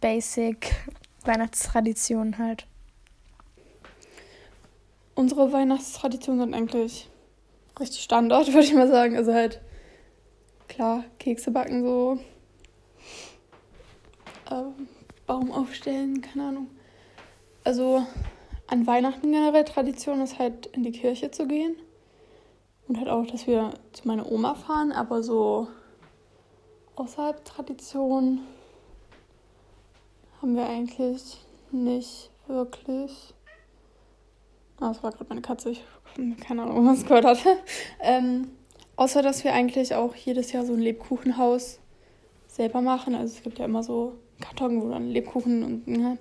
Basic 0.00 0.72
Weihnachtstraditionen 1.24 2.38
halt. 2.38 2.68
Unsere 5.16 5.52
Weihnachtstraditionen 5.52 6.40
sind 6.40 6.54
eigentlich 6.54 7.08
richtig 7.80 8.04
Standard, 8.04 8.46
würde 8.52 8.62
ich 8.64 8.74
mal 8.74 8.86
sagen. 8.86 9.16
Also 9.16 9.34
halt, 9.34 9.60
klar, 10.68 11.04
Kekse 11.18 11.50
backen 11.50 11.82
so, 11.82 12.20
ähm, 14.52 14.88
Baum 15.28 15.52
aufstellen, 15.52 16.20
keine 16.22 16.48
Ahnung. 16.48 16.70
Also 17.62 18.04
an 18.66 18.86
Weihnachten 18.86 19.30
generell 19.30 19.64
Tradition 19.64 20.20
ist 20.20 20.40
halt 20.40 20.66
in 20.66 20.82
die 20.82 20.90
Kirche 20.90 21.30
zu 21.30 21.46
gehen. 21.46 21.76
Und 22.88 22.98
halt 22.98 23.08
auch, 23.08 23.26
dass 23.26 23.46
wir 23.46 23.74
zu 23.92 24.08
meiner 24.08 24.32
Oma 24.32 24.54
fahren, 24.54 24.90
aber 24.90 25.22
so 25.22 25.68
außerhalb 26.96 27.44
Tradition 27.44 28.40
haben 30.40 30.56
wir 30.56 30.66
eigentlich 30.66 31.38
nicht 31.70 32.30
wirklich. 32.46 33.34
Ah, 34.80 34.88
das 34.88 35.02
war 35.02 35.10
gerade 35.12 35.26
meine 35.28 35.42
Katze, 35.42 35.70
ich 35.70 35.84
keine 36.40 36.62
Ahnung, 36.62 36.86
was 36.86 37.04
gehört 37.04 37.26
hat. 37.26 37.38
ähm, 38.00 38.50
außer, 38.96 39.22
dass 39.22 39.44
wir 39.44 39.52
eigentlich 39.52 39.94
auch 39.94 40.14
jedes 40.14 40.52
Jahr 40.52 40.64
so 40.64 40.72
ein 40.72 40.80
Lebkuchenhaus 40.80 41.78
selber 42.46 42.80
machen. 42.80 43.14
Also 43.14 43.36
es 43.36 43.42
gibt 43.42 43.58
ja 43.58 43.66
immer 43.66 43.82
so 43.82 44.14
Karton, 44.40 44.82
wo 44.82 44.88
dann 44.88 45.08
Lebkuchen 45.08 45.62
und. 45.62 45.88
Ne. 45.88 46.18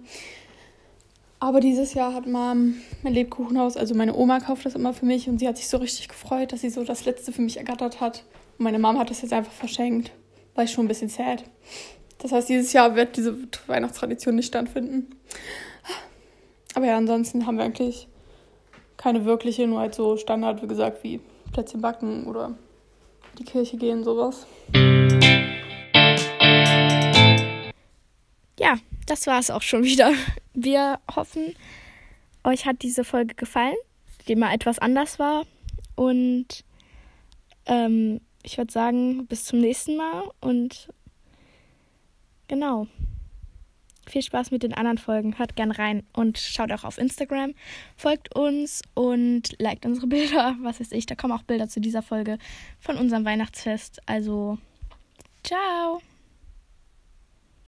Aber 1.40 1.60
dieses 1.60 1.94
Jahr 1.94 2.14
hat 2.14 2.26
Mom 2.26 2.76
mein 3.04 3.14
Lebkuchenhaus, 3.14 3.78
also 3.78 3.94
meine 3.94 4.16
Oma 4.16 4.40
kauft 4.40 4.66
das 4.66 4.74
immer 4.74 4.94
für 4.94 5.06
mich 5.06 5.30
und 5.30 5.38
sie 5.38 5.48
hat 5.48 5.58
sich 5.58 5.68
so 5.68 5.78
richtig 5.78 6.08
gefreut, 6.08 6.52
dass 6.52 6.62
sie 6.62 6.72
so 6.72 6.84
das 6.84 7.06
letzte 7.06 7.32
für 7.32 7.44
mich 7.44 7.58
ergattert 7.58 8.02
hat. 8.02 8.24
Und 8.58 8.64
meine 8.64 8.80
Mom 8.80 8.98
hat 8.98 9.12
das 9.12 9.22
jetzt 9.22 9.34
einfach 9.34 9.52
verschenkt. 9.52 10.12
War 10.56 10.64
ich 10.64 10.72
schon 10.72 10.86
ein 10.86 10.88
bisschen 10.88 11.10
sad. 11.10 11.44
Das 12.18 12.32
heißt, 12.32 12.50
dieses 12.50 12.74
Jahr 12.74 12.96
wird 12.96 13.16
diese 13.18 13.38
Weihnachtstradition 13.68 14.36
nicht 14.36 14.48
stattfinden. 14.48 15.16
Aber 16.74 16.88
ja, 16.88 16.98
ansonsten 16.98 17.46
haben 17.46 17.58
wir 17.58 17.66
eigentlich 17.66 18.08
keine 18.98 19.26
wirkliche, 19.26 19.68
nur 19.68 19.80
halt 19.80 19.94
so 19.94 20.18
Standard, 20.18 20.64
wie 20.64 20.68
gesagt, 20.68 21.04
wie 21.04 21.20
Plätzchen 21.54 21.82
backen 21.82 22.26
oder 22.26 22.58
die 23.38 23.44
Kirche 23.44 23.78
gehen, 23.78 24.04
sowas. 24.04 24.48
Ja, 28.60 28.78
das 29.06 29.28
war 29.28 29.40
es 29.40 29.52
auch 29.52 29.62
schon 29.62 29.84
wieder. 29.84 30.14
Wir 30.54 31.00
hoffen, 31.16 31.56
euch 32.44 32.66
hat 32.66 32.82
diese 32.82 33.04
Folge 33.04 33.36
gefallen, 33.36 33.76
die 34.28 34.36
mal 34.36 34.54
etwas 34.54 34.80
anders 34.80 35.20
war. 35.20 35.46
Und 35.96 36.64
ähm, 37.66 38.22
ich 38.44 38.58
würde 38.58 38.72
sagen, 38.72 39.28
bis 39.28 39.46
zum 39.46 39.60
nächsten 39.60 39.98
Mal 39.98 40.30
und 40.40 40.90
genau. 42.48 42.88
Viel 44.08 44.22
Spaß 44.22 44.52
mit 44.52 44.64
den 44.64 44.74
anderen 44.74 44.98
Folgen. 44.98 45.38
Hört 45.38 45.58
gern 45.58 45.72
rein 45.72 46.04
und 46.14 46.38
schaut 46.38 46.72
auch 46.72 46.86
auf 46.86 46.98
Instagram. 46.98 47.54
Folgt 47.98 48.34
uns 48.36 48.82
und 48.94 49.60
liked 49.60 49.86
unsere 49.86 50.08
Bilder. 50.08 50.56
Was 50.62 50.80
weiß 50.80 50.94
ich, 50.94 51.06
da 51.06 51.16
kommen 51.16 51.34
auch 51.34 51.44
Bilder 51.44 51.68
zu 51.68 51.82
dieser 51.82 52.02
Folge 52.02 52.38
von 52.80 52.96
unserem 52.96 53.26
Weihnachtsfest. 53.26 54.00
Also, 54.06 54.58
ciao! 55.44 56.02